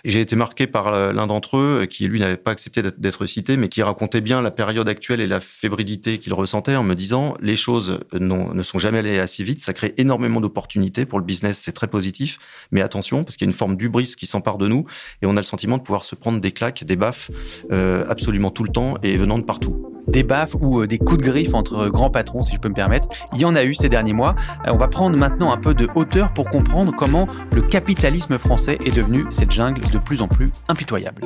J'ai 0.05 0.21
été 0.21 0.35
marqué 0.35 0.67
par 0.67 0.89
euh, 0.89 1.13
l'un 1.13 1.27
d'entre 1.27 1.57
eux, 1.59 1.87
qui 1.89 2.09
lui 2.09 2.21
n'avait 2.21 2.37
pas 2.37 2.51
accepté 2.51 2.83
d'être 2.83 3.27
cité, 3.27 3.57
mais 3.57 3.69
qui 3.69 3.83
racontait 3.83 4.21
bien 4.21 4.43
la 4.43 4.51
période 4.51 4.89
actuelle 4.89 5.21
et 5.21 5.27
la 5.27 5.41
fébrilité 5.41 6.19
qu'il 6.19 6.33
ressentait 6.33 6.75
en 6.75 6.83
me 6.83 6.95
disant 6.95 7.35
les 7.41 7.55
choses 7.55 8.01
ne 8.13 8.63
sont 8.63 8.79
jamais 8.79 8.99
allées 8.99 9.19
assez 9.19 9.45
vite, 9.45 9.61
ça 9.61 9.73
crée 9.73 9.95
énormément 9.99 10.41
d'opportunités 10.41 11.07
pour 11.07 11.19
le 11.19 11.25
business, 11.25 11.59
c'est 11.59 11.73
très 11.73 11.87
positif, 11.87 12.39
mais 12.71 12.81
attention 12.81 13.25
parce 13.25 13.37
qu'il 13.37 13.47
y 13.47 13.49
a 13.49 13.53
une 13.53 13.57
forme 13.57 13.77
d'ubris 13.77 14.15
qui 14.17 14.27
s'empare 14.27 14.59
de 14.59 14.69
nous 14.69 14.87
et 15.21 15.27
on 15.27 15.37
a 15.37 15.41
le 15.41 15.47
sentiment 15.47 15.77
de 15.77 15.83
pouvoir 15.83 16.05
se 16.05 16.15
prendre 16.15 16.41
des 16.41 16.53
claques, 16.53 16.85
des 16.85 16.97
baffes 16.97 17.31
euh, 17.71 18.05
absolument 18.09 18.51
tout 18.51 18.65
le 18.65 18.73
temps 18.73 18.95
et 19.03 19.17
venant 19.17 19.39
de 19.39 19.45
partout. 19.45 19.92
Des 20.09 20.23
baffes 20.23 20.55
ou 20.61 20.87
des 20.87 20.99
coups 20.99 21.19
de 21.19 21.25
griffe 21.25 21.55
entre 21.55 21.89
grands 21.89 22.11
patrons, 22.11 22.43
si 22.43 22.55
je 22.55 22.61
peux 22.61 22.69
me 22.69 22.75
permettre, 22.75 23.09
il 23.33 23.41
y 23.41 23.45
en 23.45 23.55
a 23.55 23.65
eu 23.65 23.75
ces 23.75 23.89
derniers 23.89 24.13
mois. 24.13 24.35
On 24.67 24.77
va 24.77 24.89
prendre 24.89 25.17
maintenant 25.17 25.53
un 25.53 25.59
peu 25.59 25.75
de 25.75 25.89
hauteur 25.95 26.33
pour 26.33 26.49
comprendre 26.49 26.93
comment 26.97 27.27
le 27.53 27.63
capitalisme 27.63 28.39
français 28.39 28.79
est 28.85 28.97
devenue 28.97 29.25
cette 29.31 29.51
jungle 29.51 29.81
de 29.81 29.99
plus 29.99 30.23
en 30.23 30.29
plus 30.29 30.51
impitoyable. 30.69 31.23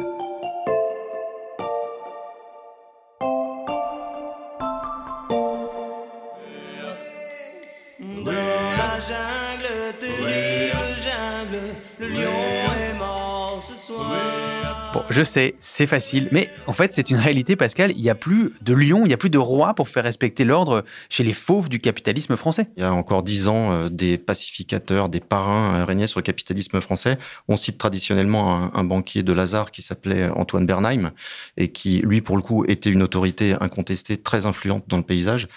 Je 15.17 15.23
sais, 15.23 15.55
c'est 15.59 15.87
facile, 15.87 16.29
mais 16.31 16.51
en 16.67 16.75
fait, 16.75 16.93
c'est 16.93 17.09
une 17.09 17.17
réalité, 17.17 17.57
Pascal. 17.57 17.91
Il 17.93 18.03
n'y 18.03 18.11
a 18.11 18.15
plus 18.15 18.53
de 18.61 18.75
lion, 18.75 19.07
il 19.07 19.09
n'y 19.09 19.15
a 19.15 19.17
plus 19.17 19.31
de 19.31 19.39
roi 19.39 19.73
pour 19.73 19.89
faire 19.89 20.05
respecter 20.05 20.45
l'ordre 20.45 20.85
chez 21.09 21.25
les 21.25 21.33
fauves 21.33 21.71
du 21.71 21.79
capitalisme 21.79 22.37
français. 22.37 22.69
Il 22.77 22.83
y 22.83 22.85
a 22.85 22.93
encore 22.93 23.23
dix 23.23 23.49
ans, 23.49 23.73
euh, 23.73 23.89
des 23.89 24.19
pacificateurs, 24.19 25.09
des 25.09 25.21
parrains 25.21 25.75
euh, 25.75 25.85
régnaient 25.87 26.07
sur 26.07 26.21
le 26.21 26.23
capitalisme 26.23 26.83
français. 26.83 27.17
On 27.49 27.57
cite 27.57 27.79
traditionnellement 27.79 28.77
un, 28.77 28.85
banquier 28.85 29.23
de 29.23 29.33
Lazare 29.33 29.71
qui 29.71 29.81
s'appelait 29.81 30.29
Antoine 30.29 30.67
Bernheim 30.67 31.13
et 31.57 31.69
qui, 31.69 32.03
lui, 32.05 32.21
pour 32.21 32.37
le 32.37 32.43
coup, 32.43 32.67
était 32.69 32.91
une 32.91 33.03
autorité 33.03 33.55
incontestée, 33.59 34.19
très 34.19 34.45
influente 34.45 34.85
dans 34.87 34.99
le 34.99 35.03
paysage. 35.03 35.49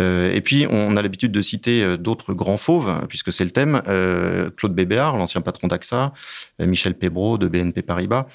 Euh, 0.00 0.32
et 0.32 0.40
puis, 0.40 0.66
on 0.70 0.96
a 0.96 1.02
l'habitude 1.02 1.32
de 1.32 1.42
citer 1.42 1.98
d'autres 1.98 2.32
grands 2.32 2.56
fauves, 2.56 2.90
puisque 3.10 3.30
c'est 3.30 3.44
le 3.44 3.50
thème. 3.50 3.82
Claude 4.56 4.74
Bébéard, 4.74 5.18
l'ancien 5.18 5.42
patron 5.42 5.68
d'AXA, 5.68 6.14
Michel 6.60 6.94
Pébreau 6.94 7.36
de 7.36 7.46
BNP 7.46 7.82
Paribas. 7.82 8.26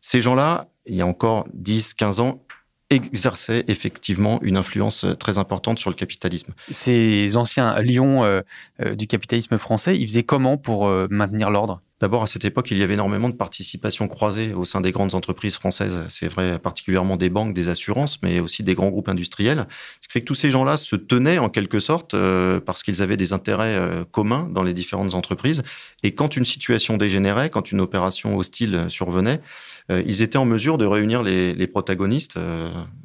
Ces 0.00 0.20
gens-là, 0.20 0.68
il 0.86 0.94
y 0.94 1.00
a 1.00 1.06
encore 1.06 1.46
10, 1.52 1.94
15 1.94 2.20
ans, 2.20 2.42
exerçaient 2.90 3.64
effectivement 3.68 4.40
une 4.42 4.56
influence 4.56 5.04
très 5.18 5.38
importante 5.38 5.78
sur 5.78 5.90
le 5.90 5.96
capitalisme. 5.96 6.54
Ces 6.70 7.36
anciens 7.36 7.78
lions 7.80 8.24
euh, 8.24 8.40
euh, 8.80 8.94
du 8.94 9.06
capitalisme 9.06 9.58
français, 9.58 9.98
ils 9.98 10.06
faisaient 10.06 10.22
comment 10.22 10.56
pour 10.56 10.86
euh, 10.86 11.06
maintenir 11.10 11.50
l'ordre? 11.50 11.82
D'abord, 12.00 12.22
à 12.22 12.28
cette 12.28 12.44
époque, 12.44 12.70
il 12.70 12.78
y 12.78 12.84
avait 12.84 12.94
énormément 12.94 13.28
de 13.28 13.34
participation 13.34 14.06
croisée 14.06 14.54
au 14.54 14.64
sein 14.64 14.80
des 14.80 14.92
grandes 14.92 15.16
entreprises 15.16 15.56
françaises. 15.56 16.04
C'est 16.08 16.28
vrai 16.28 16.60
particulièrement 16.60 17.16
des 17.16 17.28
banques, 17.28 17.54
des 17.54 17.68
assurances, 17.68 18.22
mais 18.22 18.38
aussi 18.38 18.62
des 18.62 18.74
grands 18.74 18.90
groupes 18.90 19.08
industriels. 19.08 19.66
Ce 20.00 20.06
qui 20.06 20.12
fait 20.12 20.20
que 20.20 20.26
tous 20.26 20.36
ces 20.36 20.52
gens-là 20.52 20.76
se 20.76 20.94
tenaient 20.94 21.38
en 21.38 21.48
quelque 21.48 21.80
sorte 21.80 22.14
euh, 22.14 22.60
parce 22.60 22.84
qu'ils 22.84 23.02
avaient 23.02 23.16
des 23.16 23.32
intérêts 23.32 23.74
euh, 23.74 24.04
communs 24.04 24.48
dans 24.52 24.62
les 24.62 24.74
différentes 24.74 25.14
entreprises. 25.14 25.64
Et 26.04 26.14
quand 26.14 26.36
une 26.36 26.44
situation 26.44 26.96
dégénérait, 26.96 27.50
quand 27.50 27.72
une 27.72 27.80
opération 27.80 28.36
hostile 28.36 28.86
survenait, 28.88 29.40
euh, 29.90 30.00
ils 30.06 30.22
étaient 30.22 30.38
en 30.38 30.44
mesure 30.44 30.78
de 30.78 30.86
réunir 30.86 31.24
les, 31.24 31.52
les 31.52 31.66
protagonistes 31.66 32.38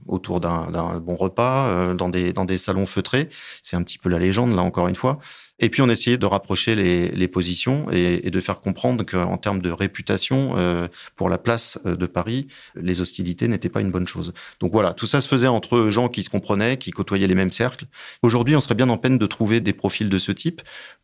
autour 0.06 0.40
d'un 0.40 1.00
bon 1.00 1.16
repas, 1.16 1.94
dans, 1.96 2.10
des, 2.10 2.34
dans 2.34 2.46
des 2.46 2.58
salons 2.60 2.86
feutrés. 2.86 3.30
C'est 3.64 3.76
un 3.76 3.82
petit 3.82 3.98
peu 3.98 4.10
la 4.10 4.20
légende, 4.20 4.56
là 4.56 4.62
encore 4.62 4.88
une 4.88 4.96
fois. 4.96 5.20
Et 5.64 5.70
puis 5.70 5.82
on 5.82 5.88
essayait 5.88 6.18
de 6.18 6.26
rapprocher 6.26 6.76
les, 6.76 7.08
les 7.08 7.28
positions 7.30 7.88
et, 7.90 8.28
et, 8.28 8.32
de 8.32 8.42
faire 8.42 8.60
comprendre 8.60 9.06
qu'en 9.06 9.38
termes 9.38 9.62
de 9.62 9.72
réputation 9.72 10.56
euh, 10.58 10.90
pour 11.16 11.30
la 11.30 11.38
place 11.38 11.80
euh, 11.86 11.96
de 11.96 12.06
Paris, 12.06 12.48
les 12.76 13.00
hostilités 13.00 13.48
n'étaient 13.48 13.70
pas 13.70 13.80
une 13.80 13.90
bonne 13.90 14.06
chose. 14.06 14.34
Donc 14.60 14.74
voilà, 14.74 14.94
tout 14.94 15.08
ça 15.08 15.22
se 15.22 15.28
faisait 15.30 15.48
entre 15.48 15.90
gens 15.90 16.10
qui 16.10 16.22
se 16.22 16.30
comprenaient, 16.30 16.76
qui 16.76 16.92
côtoyaient 16.92 17.28
les 17.28 17.36
mêmes 17.36 17.54
cercles. 17.54 17.86
Aujourd'hui, 18.24 18.58
on 18.58 18.60
serait 18.60 18.76
bien 18.76 18.90
en 18.90 18.98
peine 18.98 19.18
de 19.18 19.26
trouver 19.26 19.62
des 19.62 19.72
profils 19.72 20.10
de 20.10 20.20
ce 20.20 20.34
type 20.34 20.62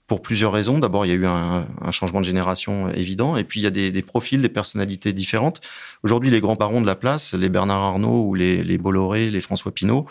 pour 0.07 0.21
plusieurs 0.21 0.51
raisons. 0.51 0.77
D'abord, 0.77 1.05
il 1.05 1.09
y 1.09 1.13
a 1.13 1.15
eu 1.15 1.25
un, 1.25 1.65
un, 1.79 1.91
changement 1.91 2.19
de 2.19 2.25
génération 2.25 2.89
évident, 2.89 3.37
et 3.37 3.45
puis 3.45 3.61
il 3.61 3.63
y 3.63 3.67
a 3.67 3.71
des, 3.71 3.91
des 3.91 4.01
profils, 4.01 4.41
des 4.41 4.49
personnalités 4.49 5.13
différentes. 5.13 5.61
Aujourd'hui, 6.03 6.31
les 6.31 6.41
grands 6.41 6.55
barons 6.55 6.81
de 6.81 6.85
la 6.85 6.95
place, 6.95 7.33
les 7.33 7.47
Bernard 7.47 7.81
Arnault 7.81 8.25
ou 8.25 8.35
les, 8.35 8.61
les 8.65 8.77
Bolloré, 8.77 9.29
les 9.29 9.39
François 9.39 9.71
Pinault, 9.71 10.05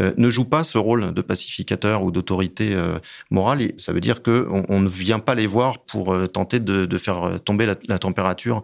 euh, 0.00 0.12
ne 0.16 0.30
joue 0.30 0.44
pas 0.44 0.64
ce 0.64 0.78
rôle 0.78 1.14
de 1.14 1.22
pacificateur 1.22 2.02
ou 2.02 2.10
d'autorité 2.10 2.74
euh, 2.74 2.98
morale. 3.30 3.62
Et 3.62 3.74
ça 3.78 3.92
veut 3.92 4.00
dire 4.00 4.22
qu'on 4.22 4.64
on 4.68 4.80
ne 4.80 4.88
vient 4.88 5.20
pas 5.20 5.34
les 5.34 5.46
voir 5.46 5.84
pour 5.84 6.12
euh, 6.12 6.26
tenter 6.26 6.60
de, 6.60 6.98
faire 6.98 7.40
tomber 7.44 7.66
la, 7.66 7.98
température 7.98 8.62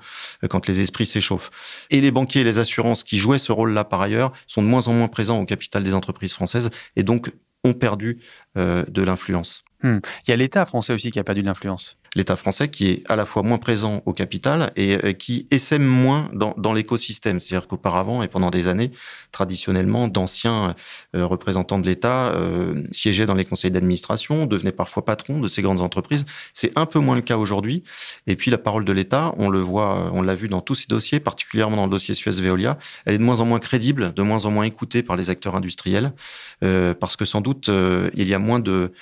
quand 0.49 0.67
les 0.67 0.81
esprits 0.81 1.07
s'échauffent. 1.07 1.51
Et 1.91 2.01
les 2.01 2.11
banquiers 2.11 2.41
et 2.41 2.45
les 2.45 2.59
assurances 2.59 3.05
qui 3.05 3.19
jouaient 3.19 3.39
ce 3.39 3.53
rôle-là 3.53 3.85
par 3.85 4.01
ailleurs 4.01 4.33
sont 4.47 4.63
de 4.63 4.67
moins 4.67 4.89
en 4.89 4.93
moins 4.93 5.09
présents 5.09 5.41
au 5.41 5.47
capital 5.47 5.85
des 5.85 5.95
entreprises 5.95 6.33
françaises 6.33 6.71
et 6.97 7.03
donc 7.03 7.33
ont 7.65 7.75
perdu 7.75 8.21
de 8.57 9.03
l'influence. 9.03 9.65
Hmm. 9.83 9.99
Il 10.27 10.31
y 10.31 10.33
a 10.33 10.37
l'État 10.37 10.65
français 10.65 10.93
aussi 10.95 11.11
qui 11.11 11.19
a 11.19 11.25
perdu 11.25 11.43
de 11.43 11.47
l'influence 11.47 12.00
l'État 12.17 12.37
français 12.37 12.69
qui 12.69 12.91
est 12.91 13.03
à 13.09 13.17
la 13.17 13.25
fois 13.25 13.43
moins 13.43 13.59
présent 13.59 14.03
au 14.07 14.13
capital 14.13 14.73
et 14.77 14.99
euh, 15.05 15.13
qui 15.13 15.47
essaime 15.51 15.85
moins 15.85 16.29
dans, 16.33 16.73
l'écosystème. 16.73 17.41
C'est-à-dire 17.41 17.69
qu'auparavant 17.69 18.23
et 18.23 18.29
pendant 18.29 18.51
des 18.51 18.69
années, 18.69 18.91
traditionnellement, 19.33 20.09
d'anciens 20.09 20.75
euh, 21.15 21.27
représentants 21.27 21.79
de 21.79 21.87
l'État 21.87 22.33
euh, 22.33 22.83
siégeaient 22.91 23.27
dans 23.27 23.35
les 23.35 23.45
conseils 23.45 23.71
d'administration, 23.71 24.47
devenaient 24.47 24.73
parfois 24.73 25.05
patrons 25.05 25.41
de 25.41 25.49
ces 25.49 25.63
grandes 25.63 25.81
entreprises. 25.81 26.27
C'est 26.53 26.77
un 26.77 26.87
peu 26.87 26.99
moins 26.99 27.15
le 27.15 27.23
cas 27.23 27.37
aujourd'hui. 27.37 27.85
Et 28.27 28.37
puis 28.37 28.51
la 28.51 28.59
parole 28.59 28.85
de 28.85 28.93
l'État, 28.93 29.33
on 29.37 29.49
le 29.49 29.61
voit, 29.61 30.11
on 30.13 30.23
l'a 30.23 30.35
vu 30.35 30.49
dans 30.49 30.61
tous 30.61 30.75
ces 30.75 30.87
dossiers, 30.89 31.21
particulièrement 31.21 31.77
dans 31.77 31.87
le 31.87 31.91
dossier 31.91 32.15
Suez-Veolia, 32.15 32.79
elle 33.05 33.15
est 33.15 33.19
de 33.19 33.23
moins 33.23 33.41
en 33.41 33.45
moins 33.45 33.61
crédible, 33.61 34.13
de 34.15 34.23
moins 34.23 34.45
en 34.45 34.51
moins 34.51 34.65
écoutée 34.65 35.03
par 35.03 35.17
les 35.17 35.31
acteurs 35.31 35.55
industriels, 35.55 36.13
parce 36.61 37.17
que 37.17 37.25
sans 37.25 37.41
doute 37.41 37.71
il 38.15 38.29
y 38.29 38.35
a 38.35 38.39
moins 38.39 38.59
de, 38.59 38.93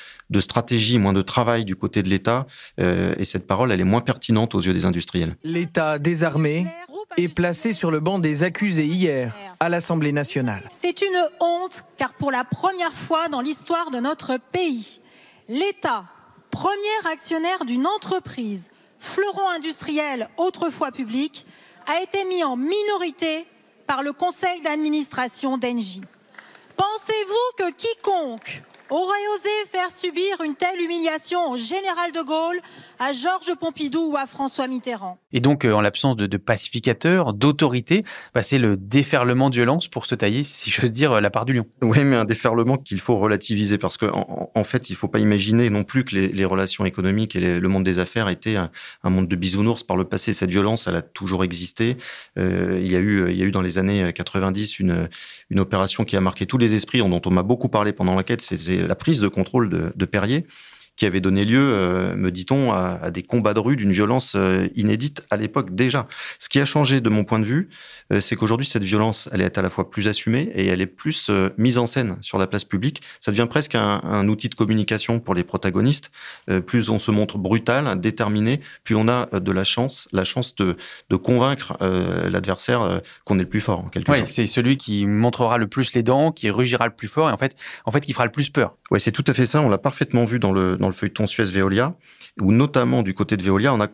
stratégie, 0.41 0.99
moins 0.99 1.13
de 1.13 1.23
travail 1.23 1.65
du 1.65 1.77
côté 1.77 2.03
de 2.03 2.09
l'État. 2.09 2.47
Et 3.19 3.25
cette 3.25 3.47
parole, 3.47 3.73
elle 3.73 3.81
est 3.81 3.85
moins 3.85 4.01
pertinente 4.01 4.55
aux 4.55 4.61
yeux 4.61 4.75
des 4.75 4.85
industriels. 4.85 5.37
L'État 5.43 5.99
désarmé 5.99 6.67
est 7.17 7.29
placé 7.29 7.73
sur 7.73 7.91
le 7.91 8.01
banc 8.01 8.19
des 8.19 8.43
accusés 8.45 8.87
hier 8.87 9.35
à 9.61 9.69
l'Assemblée 9.69 10.13
nationale. 10.13 10.69
C'est 10.71 11.03
une 11.03 11.29
honte 11.41 11.85
car 11.97 12.15
pour 12.15 12.31
la 12.31 12.45
première 12.45 12.93
fois 12.93 13.29
dans 13.29 13.41
l'histoire 13.41 13.91
de 13.91 13.99
notre 13.99 14.39
pays, 14.53 15.01
l'État, 15.49 16.05
premier 16.51 17.13
actionnaire 17.13 17.65
d'une 17.65 17.87
entreprise, 17.87 18.71
fleuron 18.99 19.49
industriel 19.49 20.29
autrefois 20.37 20.91
public, 20.91 21.47
a 21.87 22.03
été 22.03 22.25
mis 22.25 22.45
en 22.45 22.57
minorité 22.57 23.47
par 23.87 24.03
le 24.03 24.13
conseil 24.13 24.61
d'administration 24.61 25.57
d'Engie. 25.57 26.03
Pensez-vous 26.77 27.65
que 27.65 27.73
quiconque 27.73 28.63
aurait 28.91 29.29
osé 29.35 29.51
faire 29.71 29.91
subir 29.91 30.41
une 30.43 30.55
telle 30.55 30.81
humiliation 30.81 31.51
au 31.51 31.57
général 31.57 32.13
de 32.13 32.23
Gaulle, 32.23 32.61
à 32.99 33.13
Georges 33.13 33.55
Pompidou 33.59 34.13
ou 34.13 34.17
à 34.17 34.27
François 34.27 34.67
Mitterrand. 34.67 35.19
Et 35.33 35.41
donc, 35.41 35.65
euh, 35.65 35.73
en 35.73 35.81
l'absence 35.81 36.17
de, 36.17 36.27
de 36.27 36.37
pacificateurs, 36.37 37.33
d'autorité, 37.33 38.05
bah, 38.35 38.43
c'est 38.43 38.59
le 38.59 38.77
déferlement 38.77 39.51
de 39.51 39.57
violence 39.57 39.89
pour 39.89 40.07
se 40.07 40.15
tailler, 40.15 40.45
si 40.45 40.71
j'ose 40.71 40.93
dire, 40.93 41.21
la 41.21 41.31
part 41.31 41.45
du 41.45 41.53
lion. 41.53 41.67
Oui, 41.83 42.05
mais 42.05 42.17
un 42.17 42.25
déferlement 42.25 42.77
qu'il 42.77 43.01
faut 43.01 43.19
relativiser 43.19 43.79
parce 43.79 43.97
qu'en 43.97 44.51
en, 44.55 44.65
fait, 44.65 44.91
il 44.91 44.93
ne 44.93 44.97
faut 44.97 45.09
pas 45.09 45.19
imaginer 45.19 45.71
non 45.71 45.85
plus 45.85 46.05
que 46.05 46.15
les, 46.15 46.29
les 46.29 46.45
relations 46.45 46.85
économiques 46.85 47.37
et 47.37 47.41
les, 47.41 47.61
le 47.61 47.69
monde 47.69 47.85
des 47.85 47.99
affaires 47.99 48.29
étaient 48.29 48.57
un, 48.57 48.71
un, 49.05 49.11
monde 49.11 49.29
de 49.29 49.37
bisounours 49.37 49.83
par 49.83 49.97
le 49.97 50.05
passé. 50.05 50.33
Cette 50.33 50.51
violence, 50.51 50.87
elle 50.87 50.97
a 50.97 51.03
toujours 51.03 51.45
existé. 51.45 51.97
Euh, 52.39 52.79
il, 52.81 52.91
y 52.91 52.97
a 52.97 53.01
eu, 53.01 53.31
il 53.31 53.37
y 53.37 53.43
a 53.43 53.47
eu 53.47 53.51
dans 53.51 53.63
les 53.63 53.79
années 53.79 54.13
90 54.13 54.79
une, 54.79 55.09
une 55.51 55.61
opération 55.61 56.05
qui 56.05 56.17
a 56.17 56.21
marqué 56.21 56.47
tous 56.47 56.59
les 56.59 56.75
esprits, 56.75 56.99
dont 56.99 57.23
on 57.25 57.31
m'a 57.31 57.43
beaucoup 57.43 57.69
parlé 57.69 57.93
pendant 57.93 58.15
l'enquête, 58.15 58.41
c'était 58.41 58.87
la 58.87 58.95
prise 58.95 59.21
de 59.21 59.29
contrôle 59.29 59.71
de, 59.71 59.93
de 59.95 60.05
Perrier 60.05 60.47
qui 60.99 61.07
avait 61.07 61.21
donné 61.21 61.45
lieu, 61.45 61.73
euh, 61.75 62.17
me 62.17 62.33
dit-on, 62.33 62.73
à, 62.73 62.99
à, 63.01 63.11
des 63.13 63.23
combats 63.23 63.55
de 63.55 63.61
rue 63.61 63.77
d'une 63.77 63.93
violence 63.93 64.35
euh, 64.35 64.67
inédite 64.75 65.25
à 65.31 65.37
l'époque 65.37 65.73
déjà. 65.73 66.09
Ce 66.41 66.49
qui 66.49 66.59
a 66.59 66.65
changé 66.65 67.01
de 67.01 67.09
mon 67.09 67.23
point 67.23 67.39
de 67.39 67.45
vue, 67.45 67.69
euh, 68.13 68.21
c'est 68.21 68.35
qu'aujourd'hui, 68.35 68.67
cette 68.67 68.83
violence, 68.83 69.29
elle 69.33 69.41
est 69.41 69.57
à 69.59 69.63
la 69.63 69.71
fois 69.71 69.91
plus 69.91 70.09
assumée 70.09 70.51
et 70.55 70.67
elle 70.67 70.81
est 70.81 70.87
plus 70.87 71.31
mise 71.57 71.79
en 71.79 71.87
scène 71.87 72.17
sur 72.21 72.37
la 72.37 72.49
place 72.49 72.65
publique. 72.65 73.01
Ça 73.21 73.31
devient 73.31 73.47
presque 73.49 73.77
un, 73.77 74.01
un 74.03 74.27
outil 74.29 74.49
de 74.49 74.57
communication 74.57 75.21
pour 75.21 75.37
les 75.37 75.45
protagonistes. 75.45 76.11
Plus 76.67 76.91
on 76.91 76.99
se 76.99 77.13
montre 77.13 77.39
brutal, 77.39 78.01
déterminé, 78.01 78.61
plus 78.83 78.97
on 78.97 79.07
a 79.09 79.27
de 79.39 79.53
la 79.53 79.63
chance, 79.63 80.09
la 80.11 80.25
chance 80.25 80.57
de, 80.57 80.77
de 81.11 81.17
convaincre 81.17 81.77
l'adversaire 82.29 83.03
qu'on 83.25 83.39
est 83.39 83.43
le 83.43 83.49
plus 83.49 83.61
fort, 83.61 83.81
en 83.81 83.89
quelque 83.89 84.11
oui, 84.11 84.19
sorte. 84.19 84.31
c'est 84.31 84.47
celui 84.47 84.77
qui 84.77 85.07
montrera 85.07 85.59
le 85.59 85.69
plus 85.69 85.95
les 85.95 86.03
dents, 86.03 86.33
qui 86.33 86.51
rugira 86.51 86.87
le 86.87 86.93
plus 86.93 87.09
fort 87.09 87.29
et 87.29 87.33
en 87.33 87.37
fait, 87.37 87.55
en 87.85 87.93
fait 87.93 88.01
qui 88.01 88.13
fera 88.13 88.25
le 88.25 88.33
plus 88.33 88.51
peur. 88.51 88.75
Oui, 88.91 88.99
c'est 89.01 89.13
tout 89.13 89.25
à 89.27 89.35
fait 89.35 89.47
ça. 89.47 89.61
On 89.61 89.69
l'a 89.69 89.79
parfaitement 89.79 90.25
vu 90.25 90.39
dans 90.39 90.53
le, 90.53 90.77
dans 90.77 90.88
le 90.89 90.95
feuilleton 90.95 91.27
Suez-Veolia, 91.27 91.95
où 92.41 92.53
notamment 92.53 93.03
du 93.03 93.15
côté 93.15 93.37
de 93.37 93.43
Veolia, 93.43 93.75
on 93.75 93.81
a 93.81 93.89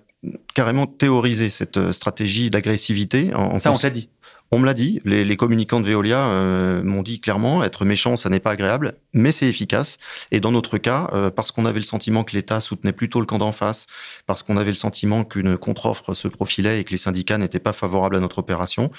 carrément 0.55 0.87
théorisé 0.87 1.51
cette 1.51 1.93
stratégie 1.93 2.51
d'agressivité. 2.51 3.35
En, 3.35 3.59
ça, 3.59 3.73
on 3.73 3.79
l'a 3.83 3.91
dit. 3.91 4.09
On 4.55 4.61
me 4.61 4.67
l'a 4.67 4.75
dit, 4.75 5.01
les, 5.05 5.25
les, 5.25 5.37
communicants 5.37 5.81
de 5.81 5.87
Veolia 5.87 6.29
euh, 6.29 6.81
m'ont 6.85 7.03
dit 7.03 7.19
clairement, 7.19 7.65
être 7.65 7.85
méchant, 7.85 8.15
ça 8.15 8.29
n'est 8.29 8.39
pas 8.39 8.53
agréable, 8.53 8.95
mais 9.13 9.33
c'est 9.33 9.49
efficace. 9.49 9.99
Et 10.31 10.39
dans 10.39 10.53
notre 10.53 10.79
cas, 10.79 11.09
euh, 11.13 11.29
parce 11.29 11.51
qu'on 11.51 11.67
avait 11.67 11.81
le 11.81 11.85
sentiment 11.85 12.23
que 12.23 12.37
l'État 12.37 12.61
soutenait 12.61 12.93
plutôt 12.93 13.19
le 13.19 13.27
camp 13.27 13.39
d'en 13.39 13.51
face, 13.51 13.87
parce 14.27 14.45
qu'on 14.45 14.57
avait 14.57 14.71
le 14.71 14.77
sentiment 14.77 15.25
qu'une 15.25 15.59
contre-offre 15.59 16.15
se 16.15 16.29
profilait 16.29 16.79
et 16.79 16.85
que 16.85 16.93
les 16.93 16.99
syndicats 16.99 17.37
n'étaient 17.37 17.59
pas 17.59 17.73
favorables 17.73 18.15
à 18.15 18.21
notre 18.21 18.39
opération, 18.39 18.93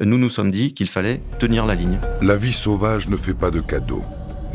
nous 0.00 0.16
nous 0.16 0.30
sommes 0.30 0.50
dit 0.50 0.72
qu'il 0.72 0.88
fallait 0.88 1.20
tenir 1.38 1.66
la 1.66 1.74
ligne. 1.74 1.98
La 2.22 2.36
vie 2.36 2.54
sauvage 2.54 3.08
ne 3.08 3.16
fait 3.16 3.34
pas 3.34 3.50
de 3.50 3.60
cadeaux. 3.60 4.04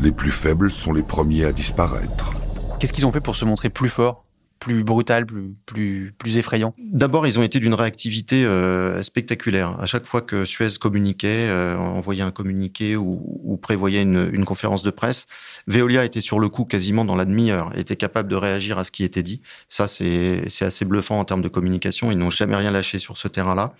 Les 0.00 0.10
plus 0.10 0.32
faibles 0.32 0.72
sont 0.72 0.92
les 0.92 1.04
premiers 1.04 1.44
à 1.44 1.52
disparaître. 1.52 2.32
Qu'est-ce 2.78 2.92
qu'ils 2.92 3.06
ont 3.06 3.12
fait 3.12 3.20
pour 3.20 3.34
se 3.34 3.44
montrer 3.44 3.70
plus 3.70 3.88
forts 3.88 4.22
plus 4.60 4.82
brutal, 4.82 5.24
plus, 5.24 6.12
plus, 6.18 6.36
effrayant? 6.36 6.72
D'abord, 6.78 7.28
ils 7.28 7.38
ont 7.38 7.44
été 7.44 7.60
d'une 7.60 7.74
réactivité 7.74 8.44
euh, 8.44 9.04
spectaculaire. 9.04 9.78
À 9.80 9.86
chaque 9.86 10.04
fois 10.04 10.20
que 10.20 10.44
Suez 10.44 10.70
communiquait, 10.80 11.48
euh, 11.48 11.76
envoyait 11.76 12.24
un 12.24 12.32
communiqué 12.32 12.96
ou, 12.96 13.40
ou 13.44 13.56
prévoyait 13.56 14.02
une, 14.02 14.28
une, 14.32 14.44
conférence 14.44 14.82
de 14.82 14.90
presse, 14.90 15.26
Veolia 15.68 16.04
était 16.04 16.20
sur 16.20 16.40
le 16.40 16.48
coup 16.48 16.64
quasiment 16.64 17.04
dans 17.04 17.14
la 17.14 17.24
demi-heure, 17.24 17.70
était 17.78 17.94
capable 17.94 18.28
de 18.28 18.34
réagir 18.34 18.78
à 18.78 18.82
ce 18.84 18.90
qui 18.90 19.04
était 19.04 19.22
dit. 19.22 19.42
Ça, 19.68 19.86
c'est 19.86 20.42
assez 20.60 20.84
bluffant 20.84 21.20
en 21.20 21.24
termes 21.24 21.42
de 21.42 21.48
communication. 21.48 22.10
Ils 22.10 22.18
n'ont 22.18 22.30
jamais 22.30 22.56
rien 22.56 22.72
lâché 22.72 22.98
sur 22.98 23.16
ce 23.16 23.28
terrain-là. 23.28 23.74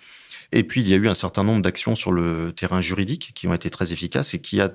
Et 0.53 0.63
puis, 0.63 0.79
il 0.79 0.87
y 0.87 0.93
a 0.93 0.97
eu 0.97 1.09
un 1.09 1.13
certain 1.13 1.43
nombre 1.43 1.61
d'actions 1.61 1.95
sur 1.95 2.13
le 2.13 2.53
terrain 2.53 2.79
juridique 2.79 3.33
qui 3.35 3.49
ont 3.49 3.53
été 3.53 3.69
très 3.69 3.91
efficaces 3.91 4.33
et 4.33 4.39
qui 4.39 4.61
a 4.61 4.71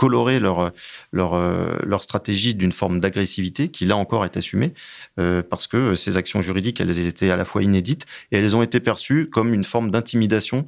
colorer 0.00 0.40
leur, 0.40 0.72
leur, 1.12 1.38
leur 1.84 2.02
stratégie 2.02 2.54
d'une 2.54 2.72
forme 2.72 3.00
d'agressivité 3.00 3.68
qui, 3.68 3.84
là 3.84 3.96
encore, 3.96 4.24
est 4.24 4.34
assumée, 4.38 4.72
parce 5.16 5.66
que 5.66 5.94
ces 5.94 6.16
actions 6.16 6.40
juridiques, 6.40 6.80
elles 6.80 7.06
étaient 7.06 7.30
à 7.30 7.36
la 7.36 7.44
fois 7.44 7.62
inédites 7.62 8.06
et 8.32 8.38
elles 8.38 8.56
ont 8.56 8.62
été 8.62 8.80
perçues 8.80 9.28
comme 9.28 9.52
une 9.52 9.64
forme 9.64 9.90
d'intimidation 9.90 10.66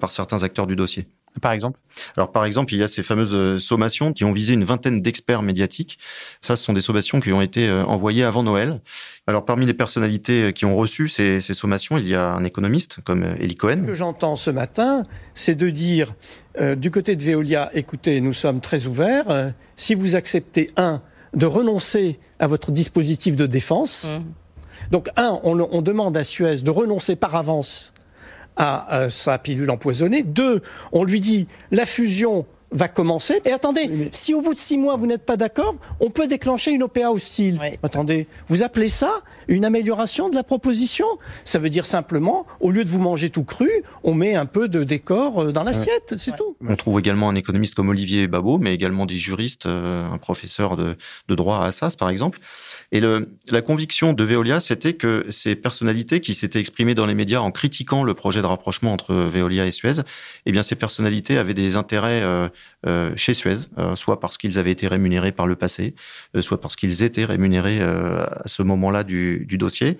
par 0.00 0.10
certains 0.10 0.42
acteurs 0.42 0.66
du 0.66 0.76
dossier. 0.76 1.08
Par 1.40 1.52
exemple? 1.52 1.80
Alors, 2.16 2.30
par 2.32 2.44
exemple, 2.44 2.72
il 2.74 2.80
y 2.80 2.82
a 2.82 2.88
ces 2.88 3.02
fameuses 3.02 3.34
euh, 3.34 3.58
sommations 3.58 4.12
qui 4.12 4.24
ont 4.24 4.32
visé 4.32 4.54
une 4.54 4.64
vingtaine 4.64 5.00
d'experts 5.00 5.42
médiatiques. 5.42 5.98
Ça, 6.40 6.56
ce 6.56 6.64
sont 6.64 6.72
des 6.72 6.80
sommations 6.80 7.20
qui 7.20 7.32
ont 7.32 7.40
été 7.40 7.68
euh, 7.68 7.84
envoyées 7.84 8.24
avant 8.24 8.42
Noël. 8.42 8.80
Alors, 9.26 9.44
parmi 9.44 9.66
les 9.66 9.74
personnalités 9.74 10.44
euh, 10.44 10.52
qui 10.52 10.64
ont 10.64 10.76
reçu 10.76 11.08
ces, 11.08 11.40
sommations, 11.40 11.98
il 11.98 12.08
y 12.08 12.14
a 12.14 12.32
un 12.32 12.44
économiste 12.44 12.98
comme 13.04 13.24
Eli 13.40 13.56
Cohen. 13.56 13.80
Ce 13.82 13.86
que 13.86 13.94
j'entends 13.94 14.36
ce 14.36 14.50
matin, 14.50 15.04
c'est 15.34 15.54
de 15.54 15.70
dire 15.70 16.14
du 16.76 16.92
côté 16.92 17.16
de 17.16 17.22
Veolia, 17.22 17.70
écoutez, 17.74 18.20
nous 18.20 18.32
sommes 18.32 18.60
très 18.60 18.86
ouverts. 18.86 19.52
si 19.74 19.94
vous 19.94 20.14
acceptez, 20.14 20.70
un, 20.76 21.02
de 21.34 21.46
renoncer 21.46 22.20
à 22.38 22.46
votre 22.46 22.70
dispositif 22.70 23.34
de 23.34 23.46
défense, 23.46 24.06
mmh. 24.06 24.90
donc, 24.92 25.08
un, 25.16 25.40
on 25.42 25.82
demande 25.82 26.16
à 26.16 26.22
Suez 26.22 26.58
de 26.58 26.70
renoncer 26.70 27.16
par 27.16 27.34
avance 27.34 27.93
à 28.56 29.08
sa 29.08 29.38
pilule 29.38 29.70
empoisonnée. 29.70 30.22
Deux, 30.22 30.62
on 30.92 31.04
lui 31.04 31.20
dit 31.20 31.48
la 31.70 31.86
fusion 31.86 32.46
va 32.74 32.88
commencer. 32.88 33.40
Et 33.44 33.52
attendez, 33.52 34.10
si 34.12 34.34
au 34.34 34.42
bout 34.42 34.52
de 34.52 34.58
six 34.58 34.76
mois 34.76 34.96
vous 34.96 35.06
n'êtes 35.06 35.24
pas 35.24 35.36
d'accord, 35.36 35.76
on 36.00 36.10
peut 36.10 36.26
déclencher 36.26 36.72
une 36.72 36.82
OPA 36.82 37.10
hostile. 37.10 37.60
Attendez, 37.82 38.26
vous 38.48 38.62
appelez 38.62 38.88
ça 38.88 39.22
une 39.48 39.64
amélioration 39.64 40.28
de 40.28 40.34
la 40.34 40.42
proposition? 40.42 41.06
Ça 41.44 41.58
veut 41.58 41.70
dire 41.70 41.86
simplement, 41.86 42.46
au 42.60 42.70
lieu 42.70 42.84
de 42.84 42.90
vous 42.90 43.00
manger 43.00 43.30
tout 43.30 43.44
cru, 43.44 43.70
on 44.02 44.14
met 44.14 44.34
un 44.34 44.46
peu 44.46 44.68
de 44.68 44.84
décor 44.84 45.42
euh, 45.42 45.52
dans 45.52 45.62
l'assiette, 45.62 46.14
c'est 46.18 46.36
tout. 46.36 46.56
On 46.66 46.76
trouve 46.76 46.98
également 46.98 47.28
un 47.28 47.34
économiste 47.34 47.74
comme 47.74 47.88
Olivier 47.88 48.26
Babot, 48.26 48.58
mais 48.58 48.74
également 48.74 49.06
des 49.06 49.16
juristes, 49.16 49.66
euh, 49.66 50.04
un 50.10 50.18
professeur 50.18 50.76
de, 50.76 50.96
de 51.28 51.34
droit 51.34 51.58
à 51.58 51.66
Assas 51.66 51.96
par 51.96 52.10
exemple, 52.10 52.40
et 52.92 53.00
le, 53.00 53.30
la 53.50 53.62
conviction 53.62 54.12
de 54.12 54.24
Veolia, 54.24 54.60
c'était 54.60 54.94
que 54.94 55.26
ces 55.30 55.54
personnalités 55.54 56.20
qui 56.20 56.34
s'étaient 56.34 56.60
exprimées 56.60 56.94
dans 56.94 57.06
les 57.06 57.14
médias 57.14 57.40
en 57.40 57.50
critiquant 57.50 58.02
le 58.02 58.14
projet 58.14 58.42
de 58.42 58.46
rapprochement 58.46 58.92
entre 58.92 59.14
Veolia 59.14 59.66
et 59.66 59.70
Suez, 59.70 60.02
eh 60.46 60.52
bien, 60.52 60.62
ces 60.62 60.74
personnalités 60.74 61.38
avaient 61.38 61.54
des 61.54 61.76
intérêts 61.76 62.22
euh, 62.22 62.48
chez 63.16 63.34
Suez, 63.34 63.68
euh, 63.78 63.96
soit 63.96 64.20
parce 64.20 64.36
qu'ils 64.36 64.58
avaient 64.58 64.70
été 64.70 64.86
rémunérés 64.86 65.32
par 65.32 65.46
le 65.46 65.56
passé, 65.56 65.94
soit 66.40 66.60
parce 66.60 66.76
qu'ils 66.76 67.02
étaient 67.02 67.24
rémunérés 67.24 67.80
à 67.80 68.46
ce 68.46 68.62
moment-là 68.62 69.04
du, 69.04 69.46
dossier. 69.58 69.98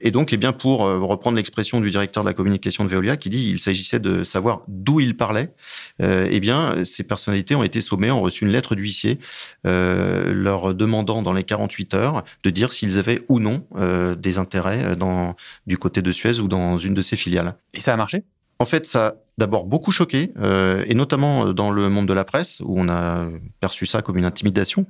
Et 0.00 0.10
donc, 0.10 0.32
eh 0.32 0.36
bien, 0.36 0.52
pour 0.52 0.84
euh, 0.84 0.98
reprendre 1.00 1.36
l'expression 1.36 1.80
du 1.80 1.90
directeur 1.90 2.24
de 2.24 2.28
la 2.28 2.34
communication 2.34 2.84
de 2.84 2.90
Veolia, 2.90 3.16
qui 3.16 3.30
dit 3.30 3.50
il 3.50 3.58
s'agissait 3.58 4.00
de 4.00 4.24
savoir 4.24 4.62
d'où 4.68 5.00
il 5.00 5.16
parlait, 5.16 5.52
euh, 6.02 6.28
eh 6.30 6.40
bien, 6.40 6.84
ces 6.84 7.04
personnalités 7.04 7.54
ont 7.54 7.62
été 7.62 7.80
sommées, 7.80 8.10
ont 8.10 8.20
reçu 8.20 8.44
une 8.44 8.50
lettre 8.50 8.74
d'huissier 8.74 9.18
euh, 9.66 10.32
leur 10.32 10.74
demandant 10.74 11.22
dans 11.22 11.32
les 11.32 11.44
48 11.44 11.94
heures 11.94 12.24
de 12.44 12.50
dire 12.50 12.72
s'ils 12.72 12.98
avaient 12.98 13.22
ou 13.28 13.40
non 13.40 13.66
euh, 13.76 14.14
des 14.14 14.38
intérêts 14.38 14.96
du 15.66 15.78
côté 15.78 16.02
de 16.02 16.12
Suez 16.12 16.40
ou 16.40 16.48
dans 16.48 16.78
une 16.78 16.94
de 16.94 17.02
ses 17.02 17.16
filiales. 17.16 17.54
Et 17.72 17.80
ça 17.80 17.94
a 17.94 17.96
marché? 17.96 18.24
En 18.64 18.66
fait, 18.66 18.86
ça 18.86 19.06
a 19.08 19.14
d'abord 19.36 19.66
beaucoup 19.66 19.92
choqué, 19.92 20.32
euh, 20.40 20.84
et 20.86 20.94
notamment 20.94 21.52
dans 21.52 21.70
le 21.70 21.90
monde 21.90 22.08
de 22.08 22.14
la 22.14 22.24
presse, 22.24 22.62
où 22.64 22.80
on 22.80 22.88
a 22.88 23.26
perçu 23.60 23.84
ça 23.84 24.00
comme 24.00 24.16
une 24.16 24.24
intimidation. 24.24 24.86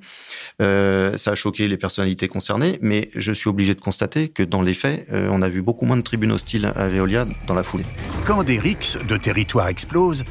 Euh, 0.62 1.18
ça 1.18 1.32
a 1.32 1.34
choqué 1.34 1.66
les 1.66 1.76
personnalités 1.76 2.28
concernées, 2.28 2.78
mais 2.80 3.10
je 3.16 3.32
suis 3.32 3.48
obligé 3.48 3.74
de 3.74 3.80
constater 3.80 4.28
que 4.28 4.44
dans 4.44 4.62
les 4.62 4.74
faits, 4.74 5.08
euh, 5.12 5.28
on 5.28 5.42
a 5.42 5.48
vu 5.48 5.60
beaucoup 5.60 5.86
moins 5.86 5.96
de 5.96 6.02
tribunes 6.02 6.30
hostiles 6.30 6.72
à 6.76 6.88
Veolia 6.88 7.26
dans 7.48 7.54
la 7.54 7.64
foulée. 7.64 7.82
Quand 8.24 8.44
des 8.44 8.60
rixes 8.60 8.96
de 9.08 9.16
territoire 9.16 9.66
explosent, 9.66 10.22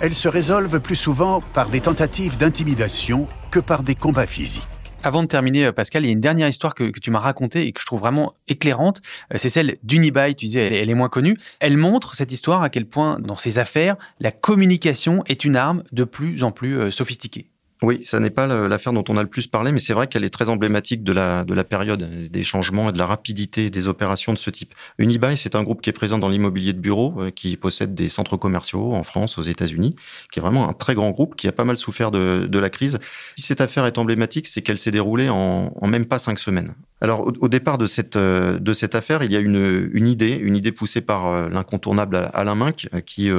elles 0.00 0.16
se 0.16 0.26
résolvent 0.26 0.80
plus 0.80 0.96
souvent 0.96 1.40
par 1.54 1.68
des 1.68 1.80
tentatives 1.80 2.36
d'intimidation 2.36 3.28
que 3.52 3.60
par 3.60 3.84
des 3.84 3.94
combats 3.94 4.26
physiques. 4.26 4.79
Avant 5.02 5.22
de 5.22 5.28
terminer, 5.28 5.64
euh, 5.64 5.72
Pascal, 5.72 6.04
il 6.04 6.08
y 6.08 6.10
a 6.10 6.12
une 6.12 6.20
dernière 6.20 6.48
histoire 6.48 6.74
que, 6.74 6.90
tu 6.90 7.10
m'as 7.10 7.20
racontée 7.20 7.66
et 7.66 7.72
que 7.72 7.80
je 7.80 7.86
trouve 7.86 8.00
vraiment 8.00 8.34
éclairante. 8.48 9.00
Euh, 9.32 9.38
c'est 9.38 9.48
celle 9.48 9.78
d'Unibail. 9.82 10.34
Tu 10.34 10.44
disais, 10.44 10.78
elle, 10.78 10.90
est 10.90 10.94
moins 10.94 11.08
connue. 11.08 11.38
Elle 11.58 11.78
montre 11.78 12.14
cette 12.14 12.32
histoire 12.32 12.62
à 12.62 12.68
quel 12.68 12.84
point, 12.84 13.18
dans 13.18 13.36
ses 13.36 13.58
affaires, 13.58 13.96
la 14.20 14.30
communication 14.30 15.22
est 15.26 15.44
une 15.44 15.56
arme 15.56 15.84
de 15.92 16.04
plus 16.04 16.42
en 16.42 16.52
plus 16.52 16.78
euh, 16.78 16.90
sophistiquée. 16.90 17.49
Oui, 17.82 18.04
ça 18.04 18.20
n'est 18.20 18.30
pas 18.30 18.46
l'affaire 18.46 18.92
dont 18.92 19.04
on 19.08 19.16
a 19.16 19.22
le 19.22 19.28
plus 19.28 19.46
parlé, 19.46 19.72
mais 19.72 19.78
c'est 19.78 19.94
vrai 19.94 20.06
qu'elle 20.06 20.24
est 20.24 20.30
très 20.30 20.50
emblématique 20.50 21.02
de 21.02 21.12
la, 21.12 21.44
de 21.44 21.54
la 21.54 21.64
période, 21.64 22.28
des 22.28 22.42
changements 22.42 22.90
et 22.90 22.92
de 22.92 22.98
la 22.98 23.06
rapidité 23.06 23.70
des 23.70 23.88
opérations 23.88 24.34
de 24.34 24.38
ce 24.38 24.50
type. 24.50 24.74
Unibail, 24.98 25.38
c'est 25.38 25.54
un 25.54 25.62
groupe 25.62 25.80
qui 25.80 25.88
est 25.88 25.94
présent 25.94 26.18
dans 26.18 26.28
l'immobilier 26.28 26.74
de 26.74 26.78
bureau, 26.78 27.14
euh, 27.18 27.30
qui 27.30 27.56
possède 27.56 27.94
des 27.94 28.10
centres 28.10 28.36
commerciaux 28.36 28.92
en 28.92 29.02
France, 29.02 29.38
aux 29.38 29.42
États-Unis, 29.42 29.96
qui 30.30 30.40
est 30.40 30.42
vraiment 30.42 30.68
un 30.68 30.74
très 30.74 30.94
grand 30.94 31.10
groupe, 31.10 31.36
qui 31.36 31.48
a 31.48 31.52
pas 31.52 31.64
mal 31.64 31.78
souffert 31.78 32.10
de, 32.10 32.46
de 32.46 32.58
la 32.58 32.68
crise. 32.68 32.98
Si 33.36 33.46
cette 33.46 33.62
affaire 33.62 33.86
est 33.86 33.96
emblématique, 33.96 34.46
c'est 34.46 34.60
qu'elle 34.60 34.78
s'est 34.78 34.90
déroulée 34.90 35.30
en, 35.30 35.72
en, 35.74 35.86
même 35.86 36.04
pas 36.04 36.18
cinq 36.18 36.38
semaines. 36.38 36.74
Alors, 37.02 37.32
au, 37.40 37.48
départ 37.48 37.78
de 37.78 37.86
cette, 37.86 38.16
euh, 38.16 38.58
de 38.58 38.72
cette 38.74 38.94
affaire, 38.94 39.22
il 39.22 39.32
y 39.32 39.36
a 39.36 39.40
une, 39.40 39.90
une 39.94 40.06
idée, 40.06 40.36
une 40.36 40.54
idée 40.54 40.70
poussée 40.70 41.00
par 41.00 41.28
euh, 41.28 41.48
l'incontournable 41.48 42.30
Alain 42.34 42.54
Minck, 42.54 42.88
qui, 43.06 43.30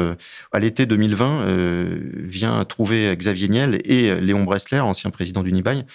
à 0.51 0.59
l'été 0.59 0.85
2020, 0.85 1.45
vient 2.15 2.63
trouver 2.65 3.15
Xavier 3.15 3.49
Niel 3.49 3.81
et 3.85 4.15
Léon 4.19 4.43
Bressler, 4.43 4.79
ancien 4.79 5.09
président 5.11 5.43
d'Unibail, 5.43 5.85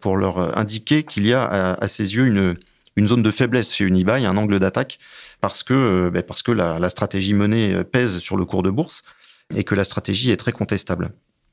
pour 0.00 0.16
leur 0.16 0.58
indiquer 0.58 1.02
qu'il 1.02 1.26
y 1.26 1.34
a 1.34 1.74
à, 1.74 1.88
ses 1.88 2.14
yeux 2.14 2.26
une, 2.26 2.56
une 2.96 3.08
zone 3.08 3.22
de 3.22 3.30
faiblesse 3.30 3.74
chez 3.74 3.84
Unibail, 3.84 4.26
un 4.26 4.36
angle 4.36 4.58
d'attaque, 4.58 4.98
parce 5.40 5.62
que, 5.62 5.74
euh, 5.74 6.10
ben, 6.10 6.22
parce 6.22 6.42
que 6.42 6.52
la, 6.52 6.88
stratégie 6.90 7.34
menée 7.34 7.74
euh, 7.74 7.84
pèse 7.84 8.18
sur 8.18 8.36
le 8.36 8.44
cours 8.44 8.62
de 8.62 8.70
bourse 8.70 9.02
et 9.54 9.64
que 9.64 9.74
la 9.74 9.84
stratégie 9.84 10.30
est 10.30 10.36
très 10.36 10.52
contestable. 10.52 11.10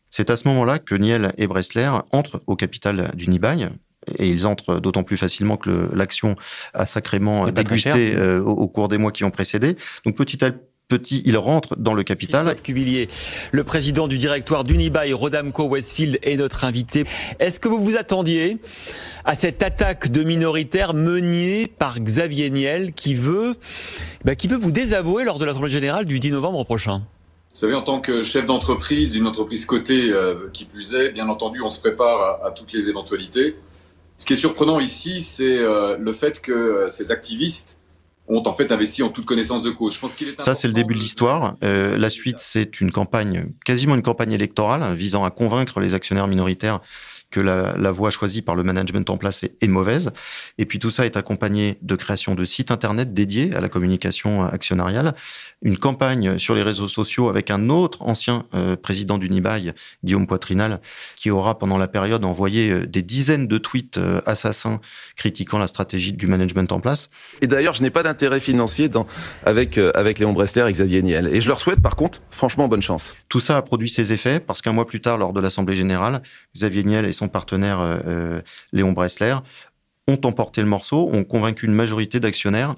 C'est 0.10 0.30
à 0.30 0.36
ce 0.36 0.47
moment-là 0.47 0.80
que 0.80 0.95
Niel 0.95 1.34
et 1.38 1.47
Bressler 1.47 1.89
entrent 2.12 2.41
au 2.47 2.56
capital 2.56 3.12
d'Unibail, 3.15 3.69
et 4.17 4.28
ils 4.28 4.48
entrent 4.48 4.80
d'autant 4.80 5.04
plus 5.04 5.17
facilement 5.17 5.58
que 5.58 5.89
l'action 5.93 6.36
a 6.74 6.86
sacrément 6.86 7.50
dégusté 7.50 8.15
euh, 8.15 8.41
au, 8.41 8.52
au, 8.52 8.67
cours 8.67 8.88
des 8.88 8.98
mois 8.98 9.12
qui 9.12 9.24
ont 9.24 9.32
précédé. 9.32 9.76
Donc 10.06 10.15
petit 10.15 10.43
à 10.43 10.52
petit, 10.88 11.22
il 11.26 11.38
rentre 11.38 11.76
dans 11.78 11.93
le 11.93 12.04
capital. 12.04 12.43
Christophe 12.43 12.63
Cuvillier, 12.63 13.08
le 13.52 13.63
président 13.63 14.08
du 14.08 14.17
directoire 14.17 14.63
d'Unibail 14.63 15.13
Rodamco 15.13 15.67
Westfield 15.67 16.20
est 16.24 16.38
notre 16.38 16.63
invité. 16.63 17.04
Est-ce 17.39 17.60
que 17.60 17.67
vous 17.67 17.84
vous 17.84 17.98
attendiez 17.98 18.58
à 19.26 19.36
cette 19.36 19.63
attaque 19.63 20.10
de 20.10 20.24
minoritaires 20.24 20.93
menée 20.93 21.67
par 21.67 22.00
Xavier 22.00 22.50
Niel 22.50 22.93
qui 22.93 23.15
veut, 23.15 23.56
bah, 24.24 24.36
qui 24.36 24.48
veut 24.48 24.58
vous 24.58 24.72
désavouer 24.72 25.26
lors 25.26 25.39
de 25.39 25.46
l'Assemblée 25.46 25.70
générale 25.70 26.06
du 26.06 26.20
10 26.20 26.32
novembre 26.32 26.63
prochain? 26.63 27.04
Vous 27.54 27.62
savez, 27.62 27.74
en 27.74 27.82
tant 27.82 28.00
que 28.00 28.22
chef 28.22 28.46
d'entreprise, 28.46 29.13
d'une 29.13 29.26
entreprise 29.26 29.65
cotée 29.65 30.12
euh, 30.12 30.48
qui 30.54 30.65
plus 30.65 30.93
est, 30.93 31.10
bien 31.10 31.28
entendu, 31.28 31.62
on 31.62 31.70
se 31.70 31.80
prépare 31.80 32.46
à, 32.46 32.52
toutes 32.52 32.72
les 32.72 32.88
éventualités. 32.88 33.56
Ce 34.17 34.25
qui 34.25 34.34
est 34.34 34.38
surprenant 34.38 34.80
ici, 34.80 35.21
c'est 35.21 35.43
euh, 35.43 35.95
le 35.97 36.12
fait 36.12 36.41
que 36.41 36.51
euh, 36.51 36.88
ces 36.88 37.12
activistes 37.12 37.80
ont 38.27 38.43
en 38.45 38.53
fait 38.53 38.71
investi 38.71 39.03
en 39.03 39.10
toute 39.10 39.25
connaissance 39.25 39.63
de 39.63 39.69
cause. 39.69 39.95
Je 39.95 39.99
pense 39.99 40.15
qu'il 40.15 40.27
est 40.27 40.41
Ça, 40.41 40.56
c'est 40.56 40.67
le 40.67 40.73
début 40.73 40.95
de 40.95 40.99
l'histoire. 40.99 41.56
Euh, 41.63 41.97
la 41.97 42.10
suite, 42.10 42.39
c'est 42.39 42.82
une 42.82 42.91
campagne, 42.91 43.51
quasiment 43.63 43.95
une 43.95 44.01
campagne 44.01 44.34
électorale 44.34 44.95
visant 44.95 45.23
à 45.23 45.30
convaincre 45.30 45.80
les 45.80 45.93
actionnaires 45.93 46.27
minoritaires 46.27 46.82
que 47.30 47.40
la, 47.40 47.76
la, 47.78 47.92
voie 47.92 48.10
choisie 48.10 48.42
par 48.42 48.56
le 48.56 48.63
management 48.63 49.10
en 49.10 49.18
place 49.18 49.44
est, 49.44 49.68
mauvaise. 49.68 50.12
Et 50.58 50.66
puis 50.66 50.80
tout 50.80 50.92
ça 50.92 51.06
est 51.06 51.18
accompagné 51.18 51.78
de 51.82 51.96
création 51.96 52.36
de 52.36 52.46
sites 52.46 52.72
internet 52.72 53.13
dédiés 53.13 53.54
à 53.54 53.60
la 53.60 53.70
communication 53.70 54.44
actionnariale, 54.44 55.13
une 55.62 55.78
campagne 55.78 56.40
sur 56.40 56.56
les 56.56 56.63
réseaux 56.63 56.88
sociaux 56.88 57.30
avec 57.30 57.52
un 57.52 57.70
autre 57.70 58.02
ancien 58.04 58.46
euh, 58.54 58.76
président 58.76 59.18
d'Unibail, 59.18 59.74
Guillaume 60.04 60.28
Poitrinal, 60.28 60.80
qui 61.16 61.30
aura 61.30 61.58
pendant 61.60 61.78
la 61.78 61.88
période 61.88 62.24
envoyé 62.24 62.70
euh, 62.70 62.86
des 62.86 63.02
dizaines 63.02 63.48
de 63.48 63.58
tweets 63.58 63.98
euh, 63.98 64.22
assassins 64.26 64.80
critiquant 65.16 65.58
la 65.58 65.68
stratégie 65.68 66.13
du 66.13 66.28
management 66.28 66.72
en 66.72 66.80
place. 66.80 67.10
Et 67.42 67.48
d'ailleurs, 67.48 67.74
je 67.74 67.82
n'ai 67.82 67.90
pas 67.90 68.04
d'intérêt 68.04 68.40
financier 68.40 68.88
dans, 68.88 69.06
avec, 69.46 69.78
avec 69.78 70.20
Léon 70.20 70.34
Bressler 70.34 70.66
et 70.68 70.72
Xavier 70.72 71.02
Niel. 71.02 71.28
Et 71.34 71.42
je 71.42 71.48
leur 71.48 71.60
souhaite 71.60 71.82
par 71.82 71.96
contre, 71.96 72.22
franchement, 72.30 72.68
bonne 72.68 72.82
chance. 72.82 73.16
Tout 73.30 73.40
ça 73.40 73.58
a 73.58 73.62
produit 73.62 73.90
ses 73.90 74.13
effets 74.13 74.40
parce 74.40 74.62
qu'un 74.62 74.74
mois 74.74 74.88
plus 74.88 75.02
tard, 75.02 75.18
lors 75.18 75.34
de 75.34 75.42
l'Assemblée 75.42 75.76
générale, 75.76 76.22
Xavier 76.56 76.84
Niel 76.84 77.06
et 77.06 77.13
son 77.17 77.27
partenaire 77.27 77.99
Léon 78.71 78.93
Bressler 78.93 79.36
ont 80.08 80.19
emporté 80.23 80.62
le 80.62 80.67
morceau, 80.67 81.10
ont 81.12 81.23
convaincu 81.23 81.65
une 81.65 81.73
majorité 81.73 82.19
d'actionnaires 82.19 82.75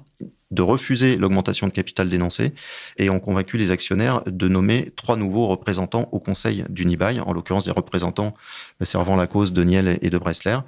de 0.50 0.62
refuser 0.62 1.16
l'augmentation 1.16 1.68
de 1.68 1.72
capital 1.72 2.08
dénoncée 2.08 2.52
et 2.96 3.08
ont 3.08 3.20
convaincu 3.20 3.56
les 3.56 3.70
actionnaires 3.70 4.22
de 4.26 4.48
nommer 4.48 4.92
trois 4.96 5.16
nouveaux 5.16 5.46
représentants 5.46 6.08
au 6.10 6.18
conseil 6.18 6.64
d'Unibail, 6.68 7.20
en 7.20 7.32
l'occurrence 7.32 7.66
des 7.66 7.70
représentants 7.70 8.34
servant 8.82 9.14
la 9.14 9.28
cause 9.28 9.52
de 9.52 9.62
Niel 9.62 9.98
et 10.02 10.10
de 10.10 10.18
Bressler. 10.18 10.58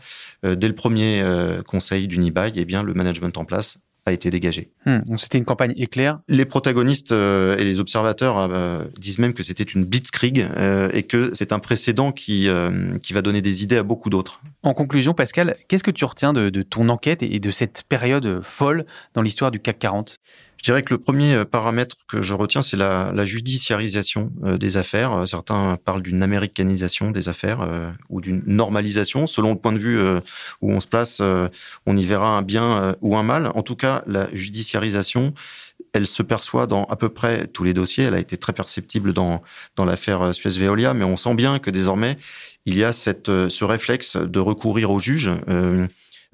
Euh, 0.45 0.55
dès 0.55 0.69
le 0.69 0.75
premier 0.75 1.21
euh, 1.23 1.63
conseil 1.63 2.07
d'Unibail, 2.07 2.53
eh 2.57 2.65
bien, 2.65 2.85
le 2.85 2.95
management 2.95 3.37
en 3.37 3.45
place 3.45 3.79
a 4.05 4.13
été 4.13 4.31
dégagé. 4.31 4.71
Hmm, 4.85 4.99
c'était 5.17 5.39
une 5.39 5.45
campagne 5.45 5.73
éclair. 5.77 6.17
Les 6.29 6.45
protagonistes 6.45 7.13
euh, 7.13 7.57
et 7.57 7.65
les 7.65 7.79
observateurs 7.79 8.37
euh, 8.39 8.85
disent 8.99 9.19
même 9.19 9.33
que 9.33 9.43
c'était 9.43 9.63
une 9.63 9.85
blitzkrieg 9.85 10.49
euh, 10.57 10.89
et 10.93 11.05
que 11.05 11.33
c'est 11.35 11.53
un 11.53 11.61
précédent 11.61 12.11
qui, 12.11 12.49
qui 13.03 13.13
va 13.13 13.23
donner 13.23 13.43
des 13.43 13.63
idées 13.63 13.77
à 13.77 13.83
beaucoup 13.83 14.11
d'autres. 14.11 14.41
En 14.63 14.75
conclusion, 14.75 15.15
Pascal, 15.15 15.57
qu'est-ce 15.69 15.85
que 15.85 15.91
tu 15.91 16.05
retiens 16.05 16.33
de, 16.33 16.51
de 16.51 16.63
ton 16.63 16.89
enquête 16.89 17.23
et 17.23 17.39
de 17.39 17.51
cette 17.51 17.85
période 17.89 18.41
folle 18.43 18.87
dans 19.15 19.23
l'histoire 19.23 19.51
du 19.51 19.61
CAC 19.61 19.79
40 19.79 20.19
Je 20.63 20.69
dirais 20.69 20.85
que 20.85 20.95
le 20.95 20.99
premier 20.99 21.35
euh, 21.35 21.45
paramètre 21.45 21.97
que 22.07 22.23
je 22.23 22.35
retiens, 22.35 22.63
c'est 22.63 22.77
la, 22.77 23.25
judiciarisation 23.25 24.33
euh, 24.45 24.59
des 24.59 24.77
affaires. 24.77 25.13
Euh, 25.13 25.27
certains 25.27 25.77
parlent 25.85 26.03
d'une 26.03 26.23
américanisation 26.23 27.11
des 27.11 27.29
affaires 27.29 27.67
ou 28.09 28.21
d'une 28.21 28.43
normalisation. 28.47 29.27
Selon 29.27 29.51
le 29.51 29.59
point 29.59 29.73
de 29.73 29.79
vue 29.79 30.01
où 30.61 30.71
on 30.71 30.81
se 30.81 30.87
place, 30.87 31.21
on 31.21 31.97
y 31.97 32.05
verra 32.05 32.39
un 32.39 32.43
bien 32.43 32.95
ou 33.01 33.17
un 33.17 33.23
mal. 33.23 33.51
En 33.55 33.63
tout 33.63 33.77
cas, 33.77 34.03
la 34.07 34.27
judiciarisation, 34.33 35.35
elle 35.93 36.07
se 36.07 36.23
perçoit 36.23 36.67
dans 36.67 36.85
à 36.85 36.97
peu 36.97 37.09
près 37.09 37.47
tous 37.47 37.65
les 37.65 37.75
dossiers. 37.75 38.05
Elle 38.05 38.15
a 38.15 38.21
été 38.21 38.37
très 38.37 38.53
perceptible 38.53 39.13
dans, 39.13 39.43
dans 39.77 39.85
l'affaire 39.85 40.35
Suez-Veolia, 40.35 40.95
mais 40.95 41.05
on 41.05 41.17
sent 41.17 41.35
bien 41.35 41.59
que 41.59 41.71
désormais, 41.71 42.19
il 42.67 42.77
y 42.77 42.85
a 42.85 42.93
cette, 42.93 43.27
ce 43.27 43.65
réflexe 43.65 44.17
de 44.17 44.39
recourir 44.39 44.91
au 44.91 44.99
juge 44.99 45.31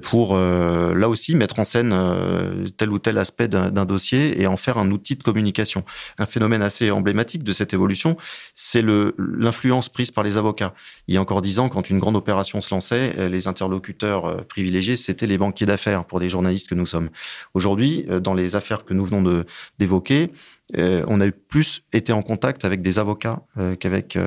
pour 0.03 0.37
euh, 0.37 0.95
là 0.95 1.09
aussi 1.09 1.35
mettre 1.35 1.59
en 1.59 1.65
scène 1.65 1.93
euh, 1.93 2.67
tel 2.77 2.91
ou 2.91 2.99
tel 2.99 3.19
aspect 3.19 3.49
d'un 3.49 3.85
dossier 3.85 4.41
et 4.41 4.47
en 4.47 4.57
faire 4.57 4.79
un 4.79 4.91
outil 4.91 5.17
de 5.17 5.23
communication. 5.23 5.85
Un 6.19 6.27
phénomène 6.27 6.63
assez 6.63 6.91
emblématique 6.91 7.43
de 7.43 7.53
cette 7.53 7.75
évolution, 7.75 8.17
c'est 8.55 8.85
l'influence 9.19 9.89
prise 9.89 10.11
par 10.11 10.23
les 10.23 10.37
avocats. 10.37 10.73
Il 11.09 11.15
y 11.15 11.19
a 11.19 11.21
encore 11.21 11.43
dix 11.43 11.59
ans, 11.59 11.69
quand 11.69 11.91
une 11.91 11.99
grande 11.99 12.17
opération 12.17 12.61
se 12.61 12.73
lançait, 12.73 13.15
euh, 13.19 13.29
les 13.29 13.49
interlocuteurs 13.49 14.47
privilégiés, 14.47 14.97
c'était 14.97 15.27
les 15.27 15.39
banquiers 15.39 15.67
d'affaires 15.67 16.05
pour 16.05 16.21
des 16.21 16.31
journalistes 16.31 16.69
que 16.69 16.75
nous 16.75 16.87
sommes. 16.87 17.11
Aujourd'hui, 17.55 18.07
dans 18.23 18.35
les 18.35 18.57
affaires 18.57 18.85
que 18.85 18.95
nous 18.95 19.05
venons 19.05 19.45
d'évoquer, 19.79 20.31
on 20.77 21.21
a 21.21 21.31
plus 21.31 21.83
été 21.93 22.13
en 22.13 22.23
contact 22.23 22.65
avec 22.65 22.83
des 22.83 22.99
avocats 22.99 23.43
qu'avec 23.81 24.19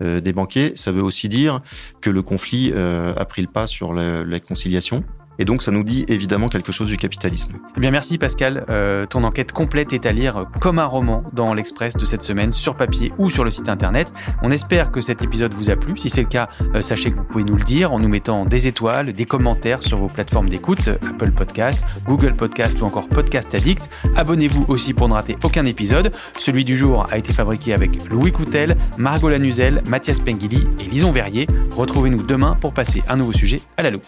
des 0.00 0.32
banquiers. 0.32 0.72
Ça 0.76 0.92
veut 0.92 1.02
aussi 1.02 1.28
dire 1.28 1.62
que 2.00 2.10
le 2.10 2.22
conflit 2.22 2.72
a 2.72 3.24
pris 3.24 3.42
le 3.42 3.48
pas 3.48 3.66
sur 3.66 3.92
la 3.92 4.40
conciliation 4.40 5.04
et 5.40 5.46
donc, 5.46 5.62
ça 5.62 5.70
nous 5.70 5.82
dit 5.82 6.04
évidemment 6.06 6.48
quelque 6.48 6.70
chose 6.70 6.90
du 6.90 6.98
capitalisme. 6.98 7.54
Eh 7.74 7.80
bien, 7.80 7.90
merci 7.90 8.18
Pascal. 8.18 8.66
Euh, 8.68 9.06
ton 9.06 9.24
enquête 9.24 9.52
complète 9.52 9.94
est 9.94 10.04
à 10.04 10.12
lire 10.12 10.44
comme 10.60 10.78
un 10.78 10.84
roman 10.84 11.24
dans 11.32 11.54
l'Express 11.54 11.96
de 11.96 12.04
cette 12.04 12.22
semaine, 12.22 12.52
sur 12.52 12.76
papier 12.76 13.10
ou 13.16 13.30
sur 13.30 13.42
le 13.42 13.50
site 13.50 13.70
internet. 13.70 14.12
On 14.42 14.50
espère 14.50 14.90
que 14.90 15.00
cet 15.00 15.22
épisode 15.22 15.54
vous 15.54 15.70
a 15.70 15.76
plu. 15.76 15.96
Si 15.96 16.10
c'est 16.10 16.20
le 16.20 16.28
cas, 16.28 16.50
euh, 16.74 16.82
sachez 16.82 17.10
que 17.10 17.16
vous 17.16 17.24
pouvez 17.24 17.44
nous 17.44 17.56
le 17.56 17.64
dire 17.64 17.90
en 17.90 17.98
nous 17.98 18.08
mettant 18.08 18.44
des 18.44 18.68
étoiles, 18.68 19.14
des 19.14 19.24
commentaires 19.24 19.82
sur 19.82 19.96
vos 19.96 20.08
plateformes 20.08 20.50
d'écoute, 20.50 20.88
Apple 20.88 21.30
Podcast, 21.30 21.80
Google 22.04 22.36
Podcast 22.36 22.78
ou 22.82 22.84
encore 22.84 23.08
Podcast 23.08 23.54
Addict. 23.54 23.88
Abonnez-vous 24.16 24.66
aussi 24.68 24.92
pour 24.92 25.08
ne 25.08 25.14
rater 25.14 25.38
aucun 25.42 25.64
épisode. 25.64 26.14
Celui 26.36 26.66
du 26.66 26.76
jour 26.76 27.06
a 27.10 27.16
été 27.16 27.32
fabriqué 27.32 27.72
avec 27.72 28.10
Louis 28.10 28.30
Coutel, 28.30 28.76
Margot 28.98 29.30
Lanuzel, 29.30 29.82
Mathias 29.88 30.20
Pengili 30.20 30.68
et 30.80 30.84
Lison 30.84 31.12
Verrier. 31.12 31.46
Retrouvez-nous 31.74 32.24
demain 32.24 32.58
pour 32.60 32.74
passer 32.74 33.02
un 33.08 33.16
nouveau 33.16 33.32
sujet 33.32 33.62
à 33.78 33.82
la 33.82 33.90
loupe. 33.90 34.04